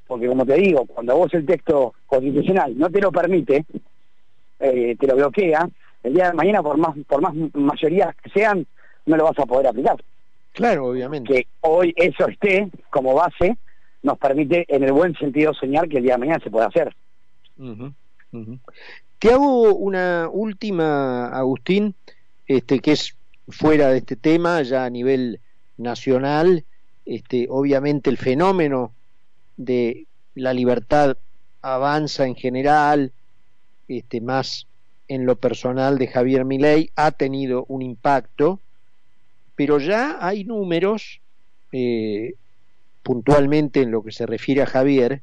porque 0.05 0.27
como 0.27 0.45
te 0.45 0.55
digo, 0.55 0.85
cuando 0.85 1.17
vos 1.17 1.33
el 1.33 1.45
texto 1.45 1.93
constitucional 2.05 2.77
no 2.77 2.89
te 2.89 3.01
lo 3.01 3.11
permite, 3.11 3.65
eh, 4.59 4.95
te 4.99 5.07
lo 5.07 5.15
bloquea, 5.15 5.67
el 6.03 6.13
día 6.13 6.27
de 6.27 6.33
mañana, 6.33 6.61
por 6.61 6.77
más, 6.77 6.95
por 7.07 7.21
más 7.21 7.33
mayorías 7.53 8.13
que 8.17 8.29
sean, 8.29 8.67
no 9.05 9.17
lo 9.17 9.23
vas 9.23 9.39
a 9.39 9.45
poder 9.45 9.67
aplicar. 9.67 9.95
Claro, 10.51 10.87
obviamente. 10.87 11.33
Que 11.33 11.47
hoy 11.61 11.93
eso 11.95 12.27
esté 12.27 12.69
como 12.89 13.15
base 13.15 13.57
nos 14.03 14.17
permite, 14.17 14.65
en 14.67 14.83
el 14.83 14.91
buen 14.91 15.15
sentido, 15.15 15.53
soñar 15.53 15.87
que 15.87 15.97
el 15.97 16.03
día 16.03 16.13
de 16.13 16.19
mañana 16.19 16.43
se 16.43 16.51
puede 16.51 16.67
hacer. 16.67 16.93
Te 19.23 19.31
hago 19.31 19.73
una 19.73 20.27
última, 20.29 21.27
Agustín, 21.27 21.95
este, 22.45 22.79
que 22.81 22.91
es 22.91 23.15
fuera 23.47 23.87
de 23.87 23.99
este 23.99 24.17
tema, 24.17 24.61
ya 24.63 24.83
a 24.83 24.89
nivel 24.89 25.39
nacional, 25.77 26.65
este, 27.05 27.47
obviamente 27.49 28.09
el 28.09 28.17
fenómeno 28.17 28.91
de 29.55 30.07
la 30.35 30.53
libertad 30.53 31.15
avanza 31.61 32.27
en 32.27 32.35
general, 32.35 33.13
este, 33.87 34.19
más 34.19 34.67
en 35.07 35.25
lo 35.25 35.37
personal 35.37 35.97
de 35.97 36.07
Javier 36.07 36.43
Milei 36.43 36.89
ha 36.97 37.11
tenido 37.11 37.63
un 37.69 37.81
impacto, 37.81 38.59
pero 39.55 39.79
ya 39.79 40.17
hay 40.19 40.43
números, 40.43 41.21
eh, 41.71 42.33
puntualmente 43.03 43.83
en 43.83 43.91
lo 43.91 44.03
que 44.03 44.11
se 44.11 44.25
refiere 44.25 44.63
a 44.63 44.65
Javier, 44.65 45.21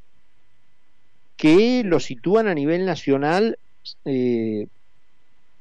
que 1.37 1.83
lo 1.85 2.01
sitúan 2.01 2.49
a 2.49 2.55
nivel 2.55 2.87
nacional 2.87 3.59
eh, 4.05 4.69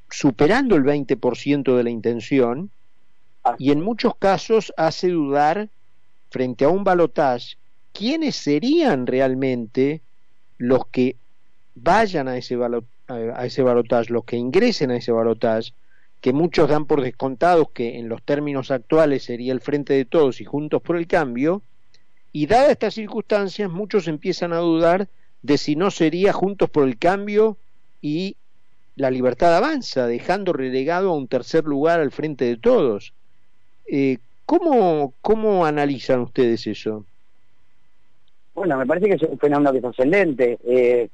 superando 0.08 0.76
el 0.76 0.84
20% 0.84 1.76
de 1.76 1.84
la 1.84 1.90
intención 1.90 2.70
y 3.58 3.70
en 3.70 3.80
muchos 3.80 4.14
casos 4.16 4.72
hace 4.76 5.08
dudar 5.08 5.70
frente 6.30 6.64
a 6.64 6.68
un 6.68 6.84
balotaje 6.84 7.56
quiénes 7.92 8.36
serían 8.36 9.06
realmente 9.06 10.02
los 10.58 10.86
que 10.86 11.16
vayan 11.74 12.28
a 12.28 12.36
ese, 12.36 12.58
a 13.08 13.46
ese 13.46 13.62
balotaje, 13.62 14.12
los 14.12 14.24
que 14.24 14.36
ingresen 14.36 14.90
a 14.90 14.96
ese 14.96 15.12
balotaje, 15.12 15.72
que 16.20 16.32
muchos 16.32 16.68
dan 16.68 16.84
por 16.84 17.00
descontados 17.00 17.70
que 17.70 17.98
en 17.98 18.08
los 18.08 18.22
términos 18.22 18.70
actuales 18.70 19.24
sería 19.24 19.52
el 19.52 19.60
frente 19.60 19.94
de 19.94 20.04
todos 20.04 20.40
y 20.40 20.44
juntos 20.44 20.82
por 20.82 20.96
el 20.96 21.06
cambio, 21.06 21.62
y 22.32 22.46
dadas 22.46 22.70
estas 22.70 22.94
circunstancias 22.94 23.70
muchos 23.70 24.06
empiezan 24.06 24.52
a 24.52 24.58
dudar 24.58 25.08
de 25.42 25.58
si 25.58 25.76
no 25.76 25.90
sería 25.90 26.32
juntos 26.32 26.68
por 26.70 26.86
el 26.86 26.98
cambio 26.98 27.56
y 28.00 28.36
la 28.96 29.10
libertad 29.10 29.56
avanza, 29.56 30.06
dejando 30.06 30.52
relegado 30.52 31.10
a 31.10 31.16
un 31.16 31.28
tercer 31.28 31.64
lugar 31.64 32.00
al 32.00 32.10
frente 32.10 32.44
de 32.44 32.56
todos. 32.56 33.12
Eh, 33.86 34.18
¿cómo, 34.46 35.14
¿Cómo 35.20 35.64
analizan 35.64 36.20
ustedes 36.20 36.66
eso? 36.66 37.04
Bueno, 38.54 38.76
me 38.76 38.86
parece 38.86 39.08
que 39.08 39.14
es 39.14 39.22
un 39.22 39.38
fenómeno 39.38 39.72
que 39.72 39.78
es 39.78 39.84
ascendente. 39.84 40.58
Eh, 40.64 41.08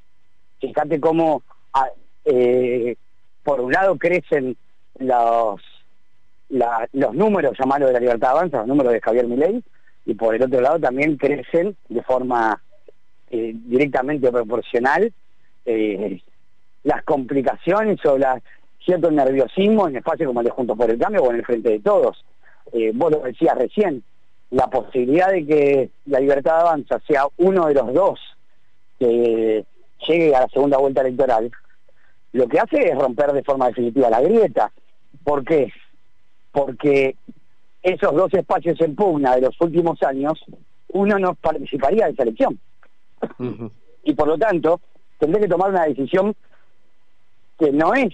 fíjate 0.61 1.01
cómo, 1.01 1.43
ah, 1.73 1.89
eh, 2.25 2.97
por 3.43 3.61
un 3.61 3.73
lado, 3.73 3.97
crecen 3.97 4.57
los, 4.99 5.61
los 6.49 7.15
números, 7.15 7.57
llamados 7.59 7.89
de 7.89 7.93
la 7.93 8.01
libertad 8.01 8.31
avanza, 8.31 8.59
los 8.59 8.69
números 8.69 8.93
de 8.93 9.01
Javier 9.01 9.27
Milei, 9.27 9.63
y 10.07 10.15
por 10.15 10.35
el 10.35 10.43
otro 10.43 10.61
lado 10.61 10.79
también 10.79 11.17
crecen 11.17 11.77
de 11.89 12.03
forma 12.03 12.63
eh, 13.31 13.53
directamente 13.55 14.31
proporcional 14.31 15.13
eh, 15.65 16.23
las 16.87 17.03
complicaciones 17.03 17.99
o 18.07 18.17
cierto 18.79 19.11
nerviosismo 19.11 19.89
en 19.89 19.97
espacios 19.97 20.29
como 20.29 20.41
el 20.41 20.47
de 20.47 20.53
Juntos 20.53 20.79
por 20.79 20.89
el 20.89 20.99
Cambio 20.99 21.25
o 21.25 21.31
en 21.31 21.39
el 21.39 21.45
Frente 21.45 21.71
de 21.71 21.81
Todos. 21.81 22.25
Eh, 22.73 22.93
vos 22.95 23.11
lo 23.11 23.19
decías 23.19 23.59
recién, 23.59 24.05
la 24.51 24.69
posibilidad 24.69 25.33
de 25.33 25.45
que 25.45 25.91
la 26.07 26.21
libertad 26.21 26.61
avanza 26.61 27.01
sea 27.07 27.27
uno 27.39 27.67
de 27.67 27.75
los 27.75 27.93
dos 27.93 28.21
que 29.01 29.65
llegue 30.07 30.37
a 30.37 30.43
la 30.43 30.49
segunda 30.49 30.79
vuelta 30.79 31.01
electoral, 31.01 31.51
lo 32.33 32.47
que 32.47 32.61
hace 32.61 32.89
es 32.89 32.97
romper 32.97 33.33
de 33.33 33.43
forma 33.43 33.67
definitiva 33.67 34.09
la 34.09 34.21
grieta. 34.21 34.71
¿Por 35.25 35.45
qué? 35.45 35.73
Porque 36.53 37.17
esos 37.83 38.15
dos 38.15 38.33
espacios 38.33 38.81
en 38.81 38.95
pugna 38.95 39.35
de 39.35 39.41
los 39.41 39.61
últimos 39.61 40.01
años, 40.05 40.39
uno 40.89 41.19
no 41.19 41.35
participaría 41.35 42.07
de 42.07 42.13
esa 42.13 42.23
elección. 42.23 42.61
Y 44.05 44.15
por 44.15 44.29
lo 44.29 44.39
tanto, 44.39 44.81
tendré 45.19 45.41
que 45.41 45.49
tomar 45.49 45.71
una 45.71 45.85
decisión 45.85 46.37
que 47.59 47.73
no 47.73 47.95
es 47.95 48.13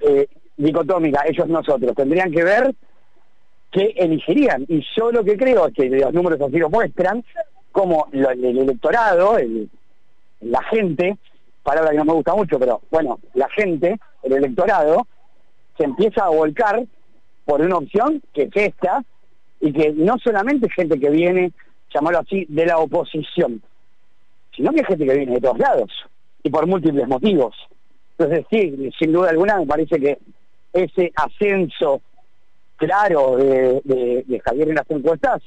eh, 0.00 0.26
dicotómica, 0.56 1.24
ellos 1.26 1.48
nosotros. 1.48 1.94
Tendrían 1.94 2.30
que 2.30 2.44
ver 2.44 2.74
qué 3.70 3.94
elegirían. 3.96 4.64
Y 4.68 4.84
yo 4.96 5.10
lo 5.10 5.24
que 5.24 5.36
creo 5.36 5.66
es 5.66 5.74
que 5.74 5.88
los 5.88 6.12
números 6.12 6.40
así 6.40 6.58
lo 6.58 6.70
muestran, 6.70 7.24
como 7.72 8.06
el, 8.12 8.44
electorado, 8.44 9.36
el, 9.36 9.68
la 10.40 10.62
gente, 10.64 11.16
palabra 11.62 11.90
que 11.90 11.96
no 11.96 12.04
me 12.04 12.12
gusta 12.12 12.34
mucho, 12.34 12.58
pero 12.58 12.82
bueno, 12.90 13.18
la 13.34 13.48
gente, 13.48 13.98
el 14.22 14.32
electorado, 14.32 15.06
se 15.76 15.84
empieza 15.84 16.24
a 16.24 16.28
volcar 16.28 16.84
por 17.44 17.60
una 17.60 17.78
opción 17.78 18.22
que 18.32 18.42
es 18.42 18.50
esta, 18.54 19.04
y 19.60 19.72
que 19.72 19.92
no 19.92 20.18
solamente 20.18 20.68
gente 20.70 21.00
que 21.00 21.10
viene, 21.10 21.52
llamarlo 21.92 22.20
así, 22.20 22.46
de 22.48 22.66
la 22.66 22.78
oposición, 22.78 23.62
sino 24.54 24.72
que 24.72 24.84
gente 24.84 25.06
que 25.06 25.14
viene 25.14 25.34
de 25.34 25.40
todos 25.40 25.58
lados, 25.58 25.90
y 26.42 26.50
por 26.50 26.66
múltiples 26.66 27.08
motivos. 27.08 27.56
Entonces 28.16 28.46
sí, 28.50 28.90
sin 28.98 29.12
duda 29.12 29.30
alguna 29.30 29.58
me 29.58 29.66
parece 29.66 29.98
que 29.98 30.18
ese 30.72 31.12
ascenso 31.16 32.00
claro 32.76 33.36
de, 33.36 34.40
Javier 34.44 34.68
en 34.68 34.74
las 34.74 34.90
encuestas 34.90 35.42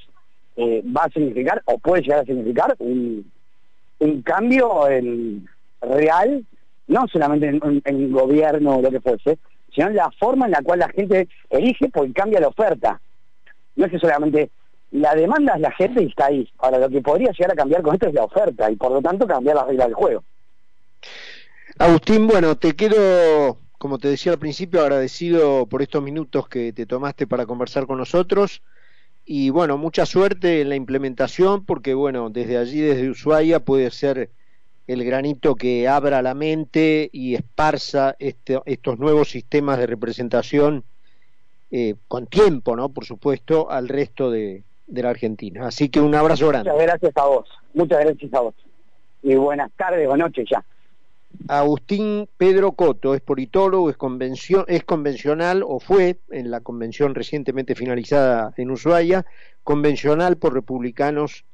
eh, 0.55 0.83
va 0.85 1.03
a 1.03 1.09
significar, 1.09 1.61
o 1.65 1.77
puede 1.77 2.01
llegar 2.01 2.19
a 2.19 2.25
significar, 2.25 2.75
un, 2.79 3.29
un 3.99 4.21
cambio 4.21 4.89
en 4.89 5.47
real, 5.81 6.45
no 6.87 7.07
solamente 7.07 7.47
en, 7.47 7.81
el 7.83 8.11
gobierno 8.11 8.77
o 8.77 8.81
lo 8.81 8.91
que 8.91 9.01
fuese, 9.01 9.37
sino 9.73 9.87
en 9.87 9.95
la 9.95 10.09
forma 10.11 10.45
en 10.45 10.53
la 10.53 10.61
cual 10.61 10.79
la 10.79 10.89
gente 10.89 11.27
elige 11.49 11.89
porque 11.89 12.13
cambia 12.13 12.39
la 12.39 12.47
oferta. 12.47 12.99
No 13.75 13.85
es 13.85 13.91
que 13.91 13.99
solamente 13.99 14.49
la 14.91 15.13
demanda 15.13 15.53
es 15.55 15.61
la 15.61 15.71
gente 15.71 16.01
y 16.01 16.07
está 16.07 16.27
ahí. 16.27 16.49
Ahora, 16.57 16.79
lo 16.79 16.89
que 16.89 17.01
podría 17.01 17.31
llegar 17.31 17.51
a 17.51 17.55
cambiar 17.55 17.81
con 17.81 17.93
esto 17.93 18.07
es 18.07 18.13
la 18.13 18.23
oferta 18.23 18.71
y 18.71 18.75
por 18.75 18.91
lo 18.91 19.01
tanto 19.01 19.27
cambiar 19.27 19.57
las 19.57 19.67
reglas 19.67 19.87
del 19.87 19.95
juego. 19.95 20.23
Agustín, 21.79 22.25
bueno, 22.25 22.57
te 22.57 22.75
quiero, 22.75 23.57
como 23.77 23.99
te 23.99 24.07
decía 24.07 24.31
al 24.31 24.39
principio, 24.39 24.81
agradecido 24.81 25.67
por 25.67 25.83
estos 25.83 26.01
minutos 26.01 26.47
que 26.47 26.73
te 26.73 26.87
tomaste 26.87 27.27
para 27.27 27.45
conversar 27.45 27.85
con 27.85 27.99
nosotros 27.99 28.63
y 29.25 29.51
bueno, 29.51 29.77
mucha 29.77 30.05
suerte 30.05 30.61
en 30.61 30.69
la 30.69 30.75
implementación 30.75 31.65
porque 31.65 31.93
bueno, 31.93 32.29
desde 32.29 32.57
allí, 32.57 32.79
desde 32.79 33.09
Ushuaia, 33.09 33.59
puede 33.59 33.91
ser 33.91 34.31
el 34.87 35.03
granito 35.03 35.55
que 35.55 35.87
abra 35.87 36.21
la 36.21 36.33
mente 36.33 37.09
y 37.11 37.35
esparza 37.35 38.15
este, 38.17 38.59
estos 38.65 38.97
nuevos 38.97 39.29
sistemas 39.29 39.77
de 39.77 39.85
representación 39.85 40.83
eh, 41.69 41.95
con 42.07 42.25
tiempo, 42.25 42.75
¿no? 42.75 42.89
Por 42.89 43.05
supuesto, 43.05 43.69
al 43.69 43.89
resto 43.89 44.31
de, 44.31 44.63
de 44.87 45.03
la 45.03 45.09
Argentina. 45.09 45.67
Así 45.67 45.89
que 45.89 45.99
un 45.99 46.15
abrazo 46.15 46.47
grande. 46.47 46.71
Muchas 46.71 46.87
gracias 46.87 47.17
a 47.17 47.27
vos, 47.27 47.49
muchas 47.73 47.99
gracias 47.99 48.33
a 48.33 48.39
vos. 48.39 48.55
Y 49.21 49.35
buenas 49.35 49.71
tardes 49.73 50.07
o 50.07 50.17
noches 50.17 50.47
ya. 50.49 50.63
Agustín 51.47 52.27
Pedro 52.37 52.73
Coto 52.73 53.15
es 53.15 53.21
politólogo, 53.21 53.89
es, 53.89 53.97
convención, 53.97 54.65
es 54.67 54.83
convencional 54.83 55.63
o 55.65 55.79
fue 55.79 56.19
en 56.29 56.51
la 56.51 56.61
convención 56.61 57.15
recientemente 57.15 57.75
finalizada 57.75 58.53
en 58.57 58.71
Ushuaia, 58.71 59.25
convencional 59.63 60.37
por 60.37 60.53
republicanos 60.53 61.45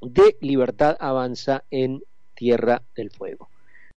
de 0.00 0.36
Libertad 0.40 0.96
Avanza 1.00 1.64
en 1.70 2.02
Tierra 2.34 2.82
del 2.96 3.10
Fuego. 3.10 3.48